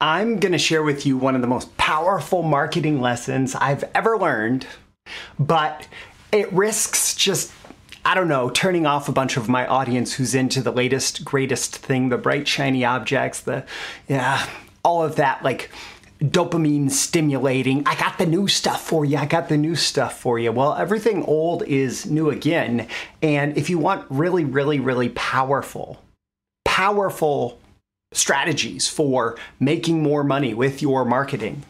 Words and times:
I'm 0.00 0.38
going 0.38 0.52
to 0.52 0.58
share 0.58 0.82
with 0.82 1.04
you 1.04 1.18
one 1.18 1.34
of 1.34 1.42
the 1.42 1.46
most 1.46 1.76
powerful 1.76 2.42
marketing 2.42 3.02
lessons 3.02 3.54
I've 3.54 3.84
ever 3.94 4.16
learned, 4.16 4.66
but 5.38 5.86
it 6.32 6.50
risks 6.52 7.14
just, 7.14 7.52
I 8.02 8.14
don't 8.14 8.28
know, 8.28 8.48
turning 8.48 8.86
off 8.86 9.10
a 9.10 9.12
bunch 9.12 9.36
of 9.36 9.48
my 9.48 9.66
audience 9.66 10.14
who's 10.14 10.34
into 10.34 10.62
the 10.62 10.72
latest, 10.72 11.24
greatest 11.24 11.76
thing, 11.76 12.08
the 12.08 12.16
bright, 12.16 12.48
shiny 12.48 12.82
objects, 12.82 13.40
the, 13.40 13.66
yeah, 14.08 14.46
all 14.82 15.02
of 15.02 15.16
that, 15.16 15.42
like, 15.42 15.70
dopamine 16.20 16.90
stimulating. 16.90 17.82
I 17.86 17.94
got 17.94 18.16
the 18.16 18.26
new 18.26 18.48
stuff 18.48 18.82
for 18.82 19.04
you. 19.04 19.18
I 19.18 19.26
got 19.26 19.48
the 19.48 19.56
new 19.56 19.74
stuff 19.74 20.18
for 20.18 20.38
you. 20.38 20.52
Well, 20.52 20.74
everything 20.74 21.24
old 21.24 21.62
is 21.64 22.06
new 22.06 22.30
again. 22.30 22.88
And 23.22 23.56
if 23.56 23.68
you 23.68 23.78
want 23.78 24.06
really, 24.10 24.44
really, 24.44 24.80
really 24.80 25.10
powerful, 25.10 26.02
powerful 26.64 27.58
strategies 28.12 28.88
for 28.88 29.38
making 29.60 30.02
more 30.02 30.24
money 30.24 30.52
with 30.52 30.82
your 30.82 31.04
marketing. 31.04 31.62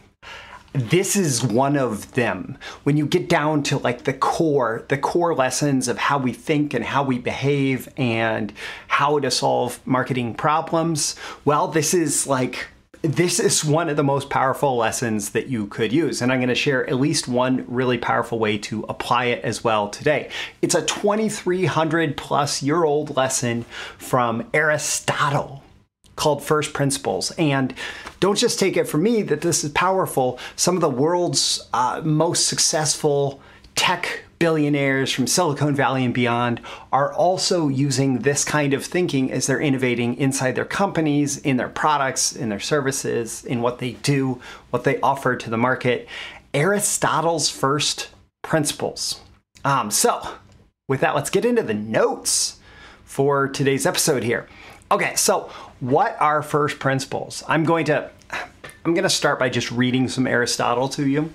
This 0.73 1.15
is 1.15 1.43
one 1.43 1.77
of 1.77 2.13
them. 2.13 2.57
When 2.83 2.97
you 2.97 3.05
get 3.05 3.29
down 3.29 3.61
to 3.63 3.77
like 3.77 4.05
the 4.05 4.13
core, 4.13 4.83
the 4.87 4.97
core 4.97 5.35
lessons 5.35 5.87
of 5.87 5.99
how 5.99 6.17
we 6.17 6.33
think 6.33 6.73
and 6.73 6.83
how 6.83 7.03
we 7.03 7.19
behave 7.19 7.89
and 7.95 8.51
how 8.87 9.19
to 9.19 9.29
solve 9.29 9.79
marketing 9.85 10.33
problems, 10.33 11.15
well, 11.45 11.67
this 11.67 11.93
is 11.93 12.25
like 12.25 12.69
this 13.03 13.39
is 13.39 13.65
one 13.65 13.89
of 13.89 13.97
the 13.97 14.03
most 14.03 14.29
powerful 14.29 14.77
lessons 14.77 15.31
that 15.31 15.47
you 15.47 15.67
could 15.67 15.91
use. 15.91 16.21
And 16.21 16.31
I'm 16.31 16.39
going 16.39 16.49
to 16.49 16.55
share 16.55 16.87
at 16.87 16.99
least 16.99 17.27
one 17.27 17.65
really 17.67 17.97
powerful 17.97 18.39
way 18.39 18.57
to 18.59 18.83
apply 18.89 19.25
it 19.25 19.43
as 19.43 19.63
well 19.63 19.89
today. 19.89 20.29
It's 20.61 20.75
a 20.75 20.85
2300 20.85 22.15
plus 22.15 22.63
year 22.63 22.83
old 22.83 23.15
lesson 23.15 23.65
from 23.97 24.47
Aristotle 24.53 25.60
called 26.21 26.43
First 26.43 26.73
Principles. 26.73 27.31
And 27.31 27.73
don't 28.19 28.37
just 28.37 28.59
take 28.59 28.77
it 28.77 28.87
from 28.87 29.01
me 29.01 29.23
that 29.23 29.41
this 29.41 29.63
is 29.63 29.71
powerful. 29.71 30.37
Some 30.55 30.75
of 30.75 30.81
the 30.81 30.89
world's 30.89 31.67
uh, 31.73 32.01
most 32.05 32.47
successful 32.47 33.41
tech 33.73 34.25
billionaires 34.37 35.11
from 35.11 35.25
Silicon 35.25 35.73
Valley 35.73 36.05
and 36.05 36.13
beyond 36.13 36.61
are 36.91 37.11
also 37.11 37.69
using 37.69 38.19
this 38.19 38.45
kind 38.45 38.75
of 38.75 38.85
thinking 38.85 39.31
as 39.31 39.47
they're 39.47 39.59
innovating 39.59 40.15
inside 40.17 40.53
their 40.53 40.63
companies, 40.63 41.39
in 41.39 41.57
their 41.57 41.69
products, 41.69 42.35
in 42.35 42.49
their 42.49 42.59
services, 42.59 43.43
in 43.43 43.63
what 43.63 43.79
they 43.79 43.93
do, 43.93 44.39
what 44.69 44.83
they 44.83 44.99
offer 45.01 45.35
to 45.35 45.49
the 45.49 45.57
market. 45.57 46.07
Aristotle's 46.53 47.49
first 47.49 48.09
principles. 48.43 49.21
Um, 49.65 49.89
so, 49.89 50.35
with 50.87 51.01
that, 51.01 51.15
let's 51.15 51.31
get 51.31 51.45
into 51.45 51.63
the 51.63 51.73
notes 51.73 52.59
for 53.05 53.47
today's 53.47 53.87
episode 53.87 54.21
here. 54.21 54.47
Okay, 54.91 55.15
so 55.15 55.49
what 55.79 56.17
are 56.19 56.43
first 56.43 56.77
principles? 56.77 57.43
I'm 57.47 57.63
going 57.63 57.85
to 57.85 58.11
I'm 58.83 58.93
going 58.93 59.03
to 59.03 59.09
start 59.09 59.39
by 59.39 59.47
just 59.47 59.71
reading 59.71 60.09
some 60.09 60.27
Aristotle 60.27 60.89
to 60.89 61.07
you. 61.07 61.33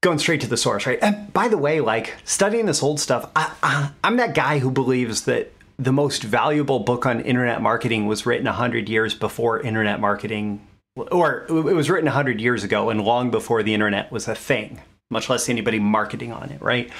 Going 0.00 0.18
straight 0.18 0.40
to 0.40 0.48
the 0.48 0.56
source, 0.56 0.84
right? 0.86 0.98
And 1.00 1.32
by 1.32 1.48
the 1.48 1.58
way, 1.58 1.80
like 1.80 2.14
studying 2.24 2.66
this 2.66 2.82
old 2.82 2.98
stuff, 2.98 3.30
I, 3.36 3.52
I, 3.62 3.90
I'm 4.02 4.16
that 4.16 4.34
guy 4.34 4.58
who 4.58 4.70
believes 4.70 5.22
that 5.26 5.52
the 5.78 5.92
most 5.92 6.22
valuable 6.22 6.80
book 6.80 7.06
on 7.06 7.20
internet 7.20 7.62
marketing 7.62 8.06
was 8.06 8.26
written 8.26 8.46
100 8.46 8.88
years 8.88 9.14
before 9.14 9.60
internet 9.60 10.00
marketing 10.00 10.66
or 10.96 11.44
it 11.48 11.52
was 11.52 11.90
written 11.90 12.06
100 12.06 12.40
years 12.40 12.64
ago 12.64 12.88
and 12.88 13.02
long 13.02 13.30
before 13.30 13.62
the 13.62 13.74
internet 13.74 14.10
was 14.10 14.26
a 14.26 14.34
thing 14.34 14.80
much 15.10 15.28
less 15.28 15.50
anybody 15.50 15.78
marketing 15.78 16.32
on 16.32 16.50
it 16.50 16.62
right 16.62 16.90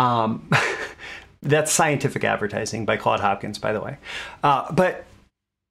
um, 0.00 0.50
that's 1.46 1.72
scientific 1.72 2.24
advertising 2.24 2.84
by 2.84 2.96
claude 2.96 3.20
hopkins 3.20 3.58
by 3.58 3.72
the 3.72 3.80
way. 3.80 3.96
Uh, 4.42 4.70
but 4.72 5.04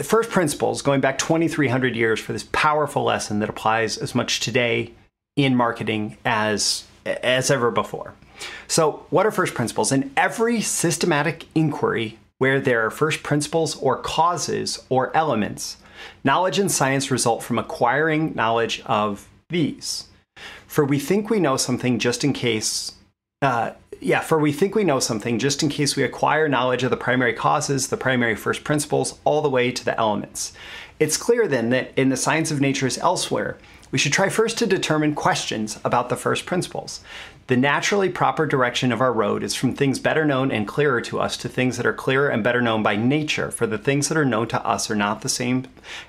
first 0.01 0.29
principles 0.29 0.81
going 0.81 1.01
back 1.01 1.17
2300 1.17 1.95
years 1.95 2.19
for 2.19 2.33
this 2.33 2.47
powerful 2.51 3.03
lesson 3.03 3.39
that 3.39 3.49
applies 3.49 3.97
as 3.97 4.15
much 4.15 4.39
today 4.39 4.91
in 5.35 5.55
marketing 5.55 6.17
as 6.25 6.85
as 7.05 7.51
ever 7.51 7.71
before. 7.71 8.13
So 8.67 9.05
what 9.09 9.25
are 9.25 9.31
first 9.31 9.53
principles? 9.53 9.91
In 9.91 10.11
every 10.17 10.61
systematic 10.61 11.45
inquiry 11.53 12.17
where 12.37 12.59
there 12.59 12.85
are 12.85 12.91
first 12.91 13.23
principles 13.23 13.75
or 13.77 13.97
causes 13.97 14.83
or 14.89 15.15
elements 15.15 15.77
knowledge 16.23 16.59
and 16.59 16.71
science 16.71 17.09
result 17.09 17.43
from 17.43 17.57
acquiring 17.57 18.33
knowledge 18.35 18.81
of 18.85 19.27
these. 19.49 20.07
For 20.67 20.83
we 20.83 20.99
think 20.99 21.29
we 21.29 21.39
know 21.39 21.57
something 21.57 21.99
just 21.99 22.23
in 22.23 22.33
case 22.33 22.93
uh, 23.41 23.71
yeah, 23.99 24.21
for 24.21 24.39
we 24.39 24.51
think 24.51 24.75
we 24.75 24.83
know 24.83 24.99
something 24.99 25.39
just 25.39 25.63
in 25.63 25.69
case 25.69 25.95
we 25.95 26.03
acquire 26.03 26.47
knowledge 26.47 26.83
of 26.83 26.89
the 26.89 26.97
primary 26.97 27.33
causes, 27.33 27.87
the 27.87 27.97
primary 27.97 28.35
first 28.35 28.63
principles, 28.63 29.19
all 29.23 29.41
the 29.41 29.49
way 29.49 29.71
to 29.71 29.85
the 29.85 29.97
elements. 29.99 30.53
It's 30.99 31.17
clear 31.17 31.47
then 31.47 31.69
that 31.71 31.91
in 31.97 32.09
the 32.09 32.17
science 32.17 32.51
of 32.51 32.61
nature 32.61 32.87
as 32.87 32.97
elsewhere, 32.97 33.57
we 33.91 33.97
should 33.97 34.13
try 34.13 34.29
first 34.29 34.57
to 34.57 34.65
determine 34.65 35.15
questions 35.15 35.79
about 35.85 36.09
the 36.09 36.15
first 36.15 36.45
principles. 36.45 37.01
The 37.47 37.55
naturally 37.55 38.09
proper 38.09 38.47
direction 38.47 38.91
of 38.91 39.01
our 39.01 39.13
road 39.13 39.43
is 39.43 39.53
from 39.53 39.75
things 39.75 39.99
better 39.99 40.25
known 40.25 40.51
and 40.51 40.67
clearer 40.67 40.99
to 41.01 41.19
us 41.19 41.37
to 41.37 41.47
things 41.47 41.77
that 41.77 41.85
are 41.85 41.93
clearer 41.93 42.27
and 42.27 42.43
better 42.43 42.59
known 42.59 42.81
by 42.81 42.95
nature, 42.95 43.51
for 43.51 43.67
the 43.67 43.77
things 43.77 44.07
that 44.07 44.17
are 44.17 44.25
known 44.25 44.47
to 44.47 44.65
us 44.65 44.89
are 44.89 44.95
not 44.95 45.21
the 45.21 45.29
same 45.29 45.67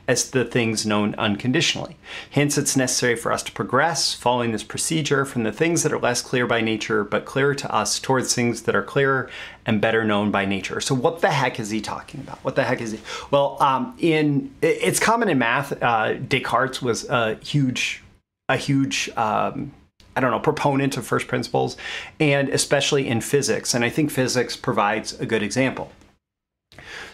as 0.08 0.30
the 0.30 0.46
things 0.46 0.86
known 0.86 1.14
unconditionally. 1.16 1.98
Hence, 2.30 2.56
it's 2.56 2.74
necessary 2.74 3.16
for 3.16 3.32
us 3.32 3.42
to 3.42 3.52
progress, 3.52 4.14
following 4.14 4.52
this 4.52 4.62
procedure, 4.62 5.26
from 5.26 5.42
the 5.42 5.52
things 5.52 5.82
that 5.82 5.92
are 5.92 5.98
less 5.98 6.22
clear 6.22 6.46
by 6.46 6.62
nature 6.62 7.04
but 7.04 7.26
clearer 7.26 7.54
to 7.54 7.70
us 7.70 8.00
towards 8.00 8.34
things 8.34 8.62
that 8.62 8.74
are 8.74 8.82
clearer 8.82 9.28
and 9.66 9.78
better 9.78 10.04
known 10.04 10.30
by 10.30 10.46
nature. 10.46 10.80
So, 10.80 10.94
what 10.94 11.20
the 11.20 11.32
heck 11.32 11.60
is 11.60 11.68
he 11.68 11.82
talking 11.82 12.20
about? 12.20 12.38
What 12.44 12.56
the 12.56 12.64
heck 12.64 12.80
is 12.80 12.92
he? 12.92 13.00
Well, 13.30 13.62
um, 13.62 13.94
in 13.98 14.54
it's 14.62 15.00
common 15.00 15.28
in 15.28 15.38
math. 15.38 15.82
Uh, 15.82 16.14
Descartes 16.14 16.80
was 16.80 17.06
a 17.10 17.34
huge, 17.34 18.02
a 18.48 18.56
huge. 18.56 19.10
Um, 19.18 19.72
I 20.16 20.20
don't 20.20 20.30
know, 20.30 20.40
proponent 20.40 20.96
of 20.96 21.06
first 21.06 21.28
principles, 21.28 21.76
and 22.18 22.48
especially 22.48 23.06
in 23.06 23.20
physics. 23.20 23.74
And 23.74 23.84
I 23.84 23.90
think 23.90 24.10
physics 24.10 24.56
provides 24.56 25.12
a 25.20 25.26
good 25.26 25.42
example. 25.42 25.92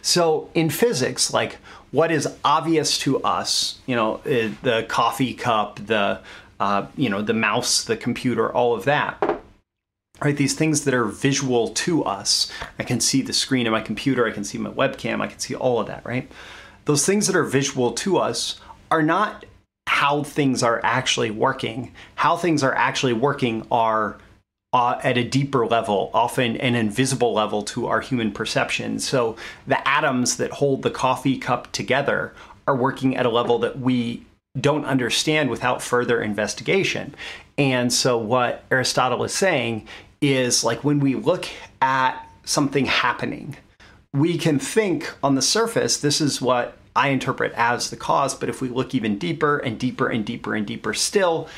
So 0.01 0.49
in 0.55 0.71
physics, 0.71 1.33
like 1.33 1.59
what 1.91 2.11
is 2.11 2.29
obvious 2.45 2.99
to 2.99 3.23
us, 3.23 3.81
you 3.87 3.95
know, 3.95 4.21
eh, 4.25 4.51
the 4.63 4.85
coffee 4.89 5.35
cup, 5.35 5.77
the 5.87 6.21
uh, 6.61 6.87
you 6.97 7.11
know, 7.11 7.21
the 7.21 7.35
mouse, 7.35 7.83
the 7.83 7.97
computer, 7.97 8.53
all 8.53 8.75
of 8.75 8.85
that. 8.85 9.21
Right, 10.23 10.37
these 10.37 10.55
things 10.55 10.85
that 10.85 10.95
are 10.95 11.07
visual 11.07 11.69
to 11.71 12.05
us. 12.05 12.53
I 12.79 12.85
can 12.85 13.01
see 13.01 13.23
the 13.23 13.33
screen 13.33 13.67
of 13.67 13.73
my 13.73 13.81
computer, 13.81 14.25
I 14.25 14.31
can 14.31 14.45
see 14.45 14.59
my 14.59 14.71
webcam, 14.71 15.21
I 15.21 15.27
can 15.27 15.41
see 15.41 15.57
all 15.57 15.81
of 15.81 15.89
that, 15.89 16.05
right? 16.07 16.31
Those 16.85 17.05
things 17.05 17.27
that 17.27 17.35
are 17.35 17.43
visual 17.43 17.91
to 17.93 18.19
us 18.19 18.61
are 18.93 19.03
not 19.03 19.45
how 19.93 20.23
things 20.23 20.63
are 20.63 20.81
actually 20.83 21.31
working. 21.31 21.93
How 22.15 22.35
things 22.39 22.63
are 22.63 22.75
actually 22.75 23.13
working 23.13 23.67
are 23.71 24.17
uh, 24.73 24.99
at 25.05 25.19
a 25.19 25.23
deeper 25.23 25.67
level, 25.67 26.11
often 26.15 26.57
an 26.57 26.75
invisible 26.75 27.35
level 27.35 27.63
to 27.63 27.87
our 27.89 28.01
human 28.01 28.33
perception. 28.33 28.99
So 28.99 29.37
the 29.67 29.87
atoms 29.87 30.39
that 30.39 30.51
hold 30.51 30.81
the 30.81 30.91
coffee 30.91 31.37
cup 31.37 31.71
together 31.73 32.33
are 32.67 32.75
working 32.75 33.17
at 33.17 33.27
a 33.27 33.29
level 33.29 33.59
that 33.59 33.81
we 33.81 34.25
don't 34.59 34.87
understand 34.87 35.51
without 35.51 35.83
further 35.83 36.23
investigation. 36.23 37.15
And 37.59 37.93
so 37.93 38.17
what 38.17 38.65
Aristotle 38.71 39.23
is 39.25 39.35
saying 39.35 39.87
is 40.23 40.65
like 40.65 40.83
when 40.83 41.01
we 41.01 41.17
look 41.17 41.47
at 41.83 42.19
something 42.45 42.87
happening, 42.87 43.57
we 44.15 44.39
can 44.39 44.59
think 44.59 45.13
on 45.23 45.35
the 45.35 45.43
surface, 45.43 45.99
this 45.99 46.23
is 46.23 46.41
what 46.41 46.79
I 46.95 47.09
interpret 47.09 47.53
as 47.55 47.91
the 47.91 47.97
cause. 47.97 48.35
But 48.35 48.49
if 48.49 48.61
we 48.61 48.69
look 48.69 48.95
even 48.95 49.19
deeper 49.19 49.59
and 49.59 49.79
deeper 49.79 50.09
and 50.09 50.25
deeper 50.25 50.55
and 50.55 50.67
deeper 50.67 50.95
still, 50.95 51.49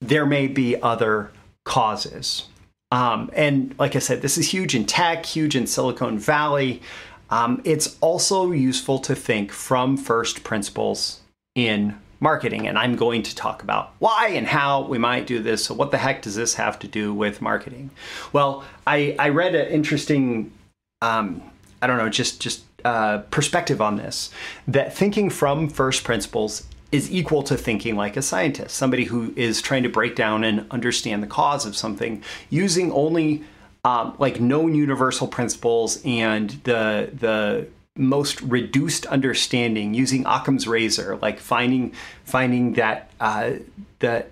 there 0.00 0.26
may 0.26 0.46
be 0.46 0.80
other 0.80 1.30
causes. 1.64 2.48
Um, 2.90 3.30
and 3.32 3.74
like 3.78 3.96
I 3.96 4.00
said, 4.00 4.20
this 4.20 4.36
is 4.36 4.50
huge 4.50 4.74
in 4.74 4.84
tech, 4.84 5.24
huge 5.24 5.56
in 5.56 5.66
Silicon 5.66 6.18
Valley. 6.18 6.82
Um, 7.30 7.62
it's 7.64 7.96
also 8.00 8.52
useful 8.52 8.98
to 9.00 9.14
think 9.14 9.52
from 9.52 9.96
first 9.96 10.44
principles 10.44 11.20
in 11.54 11.96
marketing. 12.20 12.68
And 12.68 12.78
I'm 12.78 12.94
going 12.94 13.22
to 13.22 13.34
talk 13.34 13.62
about 13.62 13.94
why 13.98 14.28
and 14.34 14.46
how 14.46 14.82
we 14.82 14.98
might 14.98 15.26
do 15.26 15.40
this. 15.40 15.64
So, 15.64 15.74
what 15.74 15.90
the 15.90 15.98
heck 15.98 16.22
does 16.22 16.34
this 16.34 16.54
have 16.54 16.78
to 16.80 16.88
do 16.88 17.14
with 17.14 17.40
marketing? 17.40 17.90
Well, 18.32 18.64
I, 18.86 19.16
I 19.18 19.30
read 19.30 19.54
an 19.54 19.68
interesting, 19.68 20.52
um, 21.00 21.42
I 21.80 21.86
don't 21.86 21.96
know, 21.96 22.10
just 22.10 22.40
just 22.40 22.64
uh, 22.84 23.18
perspective 23.30 23.80
on 23.80 23.96
this 23.96 24.30
that 24.66 24.94
thinking 24.94 25.30
from 25.30 25.68
first 25.68 26.04
principles 26.04 26.66
is 26.92 27.10
equal 27.10 27.42
to 27.42 27.56
thinking 27.56 27.96
like 27.96 28.16
a 28.16 28.22
scientist, 28.22 28.76
somebody 28.76 29.04
who 29.04 29.32
is 29.34 29.62
trying 29.62 29.82
to 29.82 29.88
break 29.88 30.14
down 30.14 30.44
and 30.44 30.66
understand 30.70 31.22
the 31.22 31.26
cause 31.26 31.64
of 31.64 31.74
something 31.74 32.22
using 32.50 32.92
only 32.92 33.42
um, 33.84 34.14
like 34.18 34.40
known 34.40 34.74
universal 34.74 35.26
principles 35.26 36.00
and 36.04 36.50
the 36.64 37.10
the 37.12 37.66
most 37.96 38.40
reduced 38.42 39.04
understanding 39.06 39.92
using 39.92 40.24
Occam's 40.26 40.66
razor, 40.66 41.18
like 41.20 41.38
finding 41.38 41.92
finding 42.24 42.74
that 42.74 43.10
uh, 43.20 43.52
that 43.98 44.30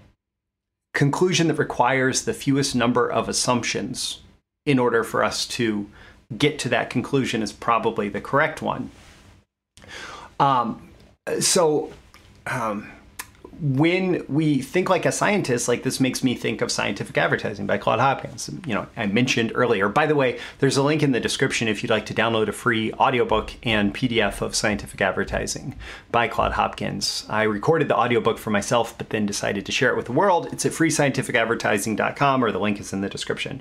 conclusion 0.95 1.49
that 1.49 1.55
requires 1.55 2.25
the 2.25 2.35
fewest 2.35 2.75
number 2.75 3.11
of 3.11 3.29
assumptions 3.29 4.21
in 4.67 4.79
order 4.79 5.03
for 5.03 5.25
us 5.25 5.47
to 5.47 5.89
get 6.37 6.59
to 6.61 6.69
that 6.69 6.91
conclusion 6.91 7.43
is 7.43 7.53
probably 7.53 8.09
the 8.09 8.21
correct 8.21 8.63
one. 8.63 8.91
Um, 10.39 10.89
so 11.41 11.93
um, 12.47 12.91
when 13.61 14.25
we 14.27 14.63
think 14.63 14.89
like 14.89 15.05
a 15.05 15.13
scientist, 15.13 15.69
like 15.69 15.83
this 15.83 16.01
makes 16.01 16.25
me 16.25 16.35
think 16.35 16.63
of 16.63 16.73
Scientific 16.73 17.17
Advertising 17.19 17.67
by 17.67 17.77
Claude 17.77 18.01
Hopkins. 18.01 18.49
You 18.67 18.75
know, 18.75 18.87
I 18.97 19.07
mentioned 19.07 19.53
earlier. 19.55 19.89
By 19.89 20.07
the 20.07 20.15
way, 20.15 20.39
there's 20.61 20.79
a 20.79 20.83
link 20.83 21.03
in 21.03 21.13
the 21.13 21.21
description 21.21 21.69
if 21.69 21.83
you'd 21.83 21.91
like 21.91 22.07
to 22.07 22.15
download 22.15 22.49
a 22.49 22.53
free 22.53 22.93
audiobook 22.95 23.53
and 23.63 23.95
PDF 23.95 24.41
of 24.41 24.55
Scientific 24.55 25.03
Advertising 25.03 25.75
by 26.11 26.27
Claude 26.27 26.53
Hopkins. 26.53 27.27
I 27.29 27.43
recorded 27.43 27.89
the 27.89 27.99
audiobook 27.99 28.39
for 28.39 28.51
myself, 28.51 28.97
but 28.97 29.11
then 29.11 29.27
decided 29.27 29.67
to 29.67 29.73
share 29.73 29.91
it 29.91 29.97
with 29.97 30.07
the 30.07 30.13
world. 30.13 30.49
It's 30.53 30.65
at 30.65 30.73
freescientificadvertising.com 30.73 32.43
or 32.43 32.53
the 32.53 32.61
link 32.61 32.81
is 32.81 32.95
in 32.95 33.03
the 33.03 33.11
description. 33.11 33.61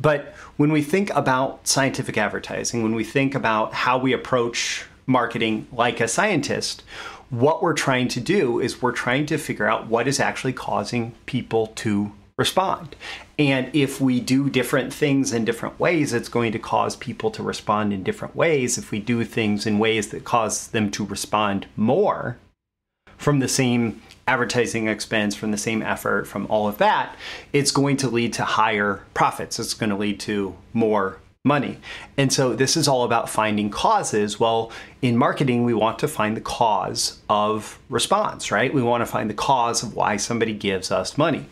But 0.00 0.34
when 0.56 0.70
we 0.70 0.82
think 0.82 1.10
about 1.14 1.66
scientific 1.66 2.16
advertising, 2.16 2.84
when 2.84 2.94
we 2.94 3.02
think 3.02 3.34
about 3.34 3.74
how 3.74 3.98
we 3.98 4.12
approach 4.12 4.84
marketing 5.06 5.66
like 5.72 6.00
a 6.00 6.08
scientist, 6.08 6.84
what 7.32 7.62
we're 7.62 7.72
trying 7.72 8.08
to 8.08 8.20
do 8.20 8.60
is 8.60 8.82
we're 8.82 8.92
trying 8.92 9.24
to 9.24 9.38
figure 9.38 9.66
out 9.66 9.86
what 9.86 10.06
is 10.06 10.20
actually 10.20 10.52
causing 10.52 11.12
people 11.24 11.68
to 11.68 12.12
respond. 12.36 12.94
And 13.38 13.74
if 13.74 14.02
we 14.02 14.20
do 14.20 14.50
different 14.50 14.92
things 14.92 15.32
in 15.32 15.46
different 15.46 15.80
ways, 15.80 16.12
it's 16.12 16.28
going 16.28 16.52
to 16.52 16.58
cause 16.58 16.94
people 16.94 17.30
to 17.30 17.42
respond 17.42 17.94
in 17.94 18.02
different 18.02 18.36
ways. 18.36 18.76
If 18.76 18.90
we 18.90 18.98
do 18.98 19.24
things 19.24 19.64
in 19.64 19.78
ways 19.78 20.10
that 20.10 20.24
cause 20.24 20.68
them 20.68 20.90
to 20.90 21.06
respond 21.06 21.66
more 21.74 22.36
from 23.16 23.38
the 23.38 23.48
same 23.48 24.02
advertising 24.28 24.86
expense, 24.86 25.34
from 25.34 25.52
the 25.52 25.56
same 25.56 25.80
effort, 25.80 26.26
from 26.26 26.46
all 26.50 26.68
of 26.68 26.76
that, 26.78 27.16
it's 27.54 27.70
going 27.70 27.96
to 27.96 28.08
lead 28.10 28.34
to 28.34 28.44
higher 28.44 29.04
profits. 29.14 29.58
It's 29.58 29.72
going 29.72 29.90
to 29.90 29.96
lead 29.96 30.20
to 30.20 30.54
more 30.74 31.18
money. 31.44 31.76
And 32.16 32.32
so 32.32 32.54
this 32.54 32.76
is 32.76 32.86
all 32.86 33.02
about 33.02 33.28
finding 33.28 33.68
causes. 33.68 34.38
Well, 34.38 34.70
in 35.00 35.16
marketing, 35.16 35.64
we 35.64 35.74
want 35.74 35.98
to 35.98 36.06
find 36.06 36.36
the 36.36 36.40
cause 36.40 37.18
of 37.28 37.80
response, 37.88 38.52
right? 38.52 38.72
We 38.72 38.80
want 38.80 39.00
to 39.00 39.06
find 39.06 39.28
the 39.28 39.34
cause 39.34 39.82
of 39.82 39.96
why 39.96 40.18
somebody 40.18 40.54
gives 40.54 40.92
us 40.92 41.18
money. 41.18 41.46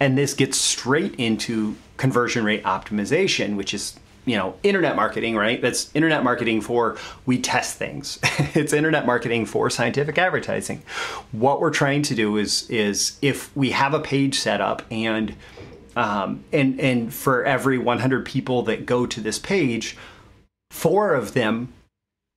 And 0.00 0.18
this 0.18 0.34
gets 0.34 0.58
straight 0.58 1.14
into 1.14 1.76
conversion 1.96 2.44
rate 2.44 2.64
optimization, 2.64 3.54
which 3.54 3.72
is 3.72 3.96
you 4.24 4.36
know 4.36 4.56
internet 4.64 4.96
marketing 4.96 5.36
right 5.36 5.62
that's 5.62 5.88
internet 5.94 6.24
marketing 6.24 6.60
for 6.60 6.96
we 7.26 7.40
test 7.40 7.76
things 7.76 8.18
it's 8.56 8.72
internet 8.72 9.06
marketing 9.06 9.46
for 9.46 9.70
scientific 9.70 10.18
advertising 10.18 10.82
what 11.30 11.60
we're 11.60 11.70
trying 11.70 12.02
to 12.02 12.12
do 12.12 12.36
is 12.36 12.68
is 12.68 13.16
if 13.22 13.56
we 13.56 13.70
have 13.70 13.94
a 13.94 14.00
page 14.00 14.36
set 14.36 14.60
up 14.60 14.82
and 14.90 15.36
um, 15.96 16.44
and 16.52 16.78
and 16.78 17.12
for 17.12 17.44
every 17.44 17.78
100 17.78 18.24
people 18.24 18.62
that 18.64 18.86
go 18.86 19.06
to 19.06 19.20
this 19.20 19.38
page, 19.38 19.96
four 20.70 21.14
of 21.14 21.32
them 21.32 21.72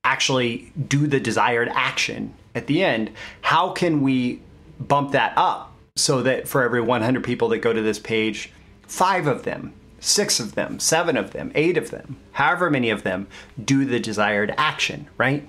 actually 0.02 0.72
do 0.88 1.06
the 1.06 1.20
desired 1.20 1.68
action 1.74 2.34
at 2.54 2.66
the 2.66 2.82
end. 2.82 3.10
How 3.42 3.70
can 3.70 4.00
we 4.00 4.40
bump 4.80 5.12
that 5.12 5.34
up 5.36 5.72
so 5.94 6.22
that 6.22 6.48
for 6.48 6.62
every 6.62 6.80
100 6.80 7.22
people 7.22 7.48
that 7.48 7.58
go 7.58 7.72
to 7.72 7.82
this 7.82 7.98
page, 7.98 8.50
five 8.86 9.26
of 9.26 9.42
them, 9.42 9.74
six 10.00 10.40
of 10.40 10.54
them, 10.54 10.80
seven 10.80 11.18
of 11.18 11.32
them, 11.32 11.52
eight 11.54 11.76
of 11.76 11.90
them, 11.90 12.16
however 12.32 12.70
many 12.70 12.88
of 12.88 13.02
them 13.02 13.26
do 13.62 13.84
the 13.84 14.00
desired 14.00 14.54
action, 14.56 15.06
right? 15.18 15.46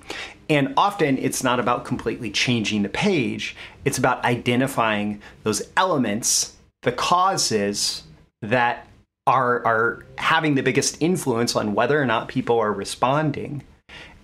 And 0.50 0.74
often 0.76 1.16
it's 1.16 1.42
not 1.42 1.58
about 1.58 1.86
completely 1.86 2.30
changing 2.30 2.82
the 2.82 2.90
page, 2.90 3.56
it's 3.86 3.96
about 3.96 4.22
identifying 4.22 5.22
those 5.44 5.62
elements 5.78 6.56
the 6.82 6.92
causes 6.92 8.02
that 8.42 8.86
are 9.26 9.64
are 9.64 10.04
having 10.18 10.56
the 10.56 10.62
biggest 10.62 10.96
influence 11.00 11.54
on 11.54 11.74
whether 11.74 12.00
or 12.00 12.06
not 12.06 12.28
people 12.28 12.58
are 12.58 12.72
responding. 12.72 13.62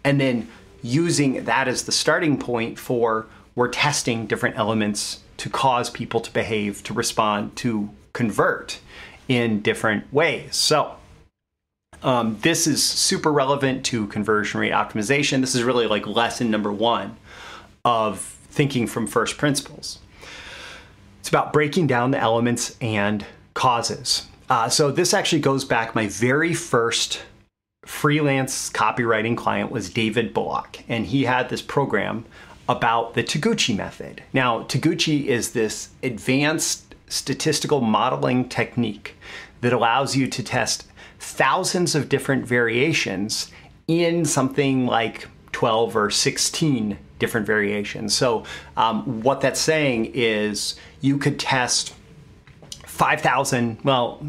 And 0.04 0.20
then 0.20 0.48
using 0.82 1.44
that 1.44 1.68
as 1.68 1.84
the 1.84 1.92
starting 1.92 2.38
point 2.38 2.78
for 2.78 3.26
we're 3.54 3.68
testing 3.68 4.26
different 4.26 4.56
elements 4.56 5.20
to 5.38 5.50
cause 5.50 5.90
people 5.90 6.20
to 6.20 6.32
behave 6.32 6.82
to 6.84 6.94
respond 6.94 7.56
to 7.56 7.90
convert 8.12 8.80
in 9.28 9.60
different 9.60 10.12
ways. 10.12 10.56
So 10.56 10.96
um, 12.02 12.38
this 12.42 12.66
is 12.66 12.84
super 12.84 13.32
relevant 13.32 13.84
to 13.86 14.06
conversion 14.06 14.60
rate 14.60 14.72
optimization. 14.72 15.40
This 15.40 15.54
is 15.54 15.62
really 15.62 15.86
like 15.86 16.06
lesson 16.06 16.50
number 16.50 16.72
one 16.72 17.16
of 17.84 18.20
thinking 18.50 18.86
from 18.86 19.06
first 19.06 19.36
principles 19.36 19.98
it's 21.28 21.34
about 21.34 21.52
breaking 21.52 21.86
down 21.86 22.10
the 22.10 22.18
elements 22.18 22.74
and 22.80 23.26
causes. 23.52 24.26
Uh, 24.48 24.66
so 24.70 24.90
this 24.90 25.12
actually 25.12 25.42
goes 25.42 25.62
back. 25.62 25.94
My 25.94 26.08
very 26.08 26.54
first 26.54 27.20
freelance 27.84 28.70
copywriting 28.70 29.36
client 29.36 29.70
was 29.70 29.90
David 29.90 30.32
Bullock, 30.32 30.82
and 30.88 31.04
he 31.04 31.24
had 31.24 31.50
this 31.50 31.60
program 31.60 32.24
about 32.66 33.12
the 33.12 33.22
Taguchi 33.22 33.76
method. 33.76 34.22
Now, 34.32 34.62
Taguchi 34.62 35.26
is 35.26 35.52
this 35.52 35.90
advanced 36.02 36.94
statistical 37.08 37.82
modeling 37.82 38.48
technique 38.48 39.14
that 39.60 39.74
allows 39.74 40.16
you 40.16 40.28
to 40.28 40.42
test 40.42 40.86
thousands 41.18 41.94
of 41.94 42.08
different 42.08 42.46
variations 42.46 43.52
in 43.86 44.24
something 44.24 44.86
like 44.86 45.28
12 45.52 45.94
or 45.94 46.10
16 46.10 46.96
different 47.18 47.46
variations. 47.46 48.14
So, 48.14 48.44
um, 48.78 49.22
what 49.22 49.42
that's 49.42 49.60
saying 49.60 50.12
is 50.14 50.76
you 51.00 51.18
could 51.18 51.38
test 51.38 51.94
5,000, 52.98 53.78
well, 53.84 54.20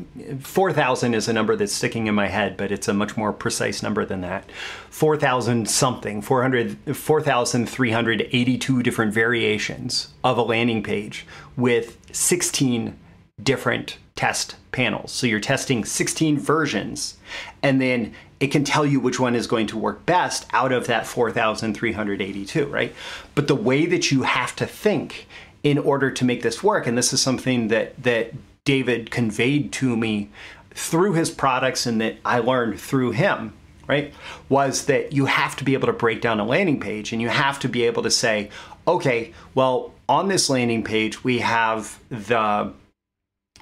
4,000 0.42 1.16
is 1.16 1.27
a 1.27 1.33
number 1.33 1.56
that's 1.56 1.74
sticking 1.74 2.06
in 2.06 2.13
my 2.13 2.27
head, 2.27 2.56
but 2.56 2.71
it's 2.71 2.88
a 2.88 2.94
much 2.94 3.18
more 3.18 3.33
precise 3.33 3.81
number 3.81 4.06
than 4.06 4.21
that. 4.21 4.48
4,000 4.92 5.68
something, 5.68 6.21
400, 6.21 6.95
4,382 6.95 8.83
different 8.83 9.12
variations 9.12 10.10
of 10.24 10.38
a 10.38 10.44
landing 10.44 10.83
page 10.83 11.25
with 11.57 11.98
16 12.12 12.95
different 13.42 13.98
test 14.16 14.56
panels. 14.71 15.12
So 15.12 15.25
you're 15.25 15.39
testing 15.39 15.83
16 15.83 16.38
versions, 16.38 17.18
and 17.63 17.81
then 17.81 18.13
it 18.39 18.48
can 18.48 18.63
tell 18.63 18.86
you 18.86 19.00
which 19.00 19.19
one 19.19 19.33
is 19.33 19.48
going 19.48 19.66
to 19.68 19.77
work 19.77 20.06
best 20.06 20.45
out 20.54 20.71
of 20.71 20.86
that 20.88 21.07
4,382, 21.07 22.66
right? 22.68 22.94
But 23.33 23.48
the 23.48 23.56
way 23.56 23.88
that 23.88 24.12
you 24.12 24.21
have 24.24 24.56
to 24.57 24.68
think 24.68 25.25
in 25.64 25.78
order 25.78 26.10
to 26.12 26.26
make 26.26 26.42
this 26.42 26.64
work, 26.64 26.88
and 26.88 26.98
this 26.98 27.14
is 27.14 27.22
something 27.22 27.68
that 27.70 28.02
that 28.02 28.34
David 28.66 29.12
conveyed 29.12 29.72
to 29.74 29.98
me 29.98 30.30
through 30.72 31.14
his 31.14 31.30
products 31.30 31.86
and 31.86 32.00
that 32.02 32.18
I 32.24 32.40
learned 32.40 32.80
through 32.80 33.12
him, 33.12 33.54
right? 33.88 34.14
Was 34.48 34.86
that 34.86 35.14
you 35.14 35.26
have 35.26 35.56
to 35.58 35.64
be 35.64 35.74
able 35.74 35.88
to 35.88 35.94
break 35.94 36.22
down 36.22 36.40
a 36.40 36.46
landing 36.46 36.80
page 36.80 37.12
and 37.12 37.22
you 37.22 37.30
have 37.30 37.60
to 37.60 37.68
be 37.68 37.84
able 37.84 38.04
to 38.04 38.12
say, 38.12 38.50
okay, 38.88 39.34
well, 39.56 39.94
on 40.08 40.28
this 40.28 40.50
landing 40.50 40.84
page, 40.84 41.24
we 41.24 41.40
have 41.40 42.00
the, 42.10 42.72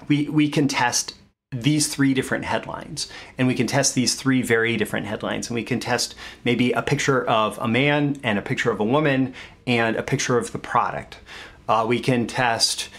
we, 0.07 0.29
we 0.29 0.49
can 0.49 0.67
test 0.67 1.15
these 1.51 1.87
three 1.87 2.13
different 2.13 2.43
headlines. 2.43 3.09
And 3.37 3.47
we 3.47 3.55
can 3.55 3.67
test 3.67 3.95
these 3.95 4.15
three 4.15 4.41
very 4.41 4.75
different 4.75 5.05
headlines. 5.05 5.47
And 5.47 5.55
we 5.55 5.63
can 5.63 5.79
test 5.79 6.13
maybe 6.43 6.73
a 6.73 6.81
picture 6.81 7.25
of 7.25 7.57
a 7.59 7.67
man 7.67 8.19
and 8.23 8.37
a 8.37 8.41
picture 8.41 8.69
of 8.69 8.81
a 8.81 8.83
woman 8.83 9.33
and 9.65 9.95
a 9.95 10.03
picture 10.03 10.37
of 10.37 10.51
the 10.51 10.59
product 10.59 11.17
uh, 11.67 11.85
we 11.87 11.99
can 11.99 12.27
test 12.27 12.89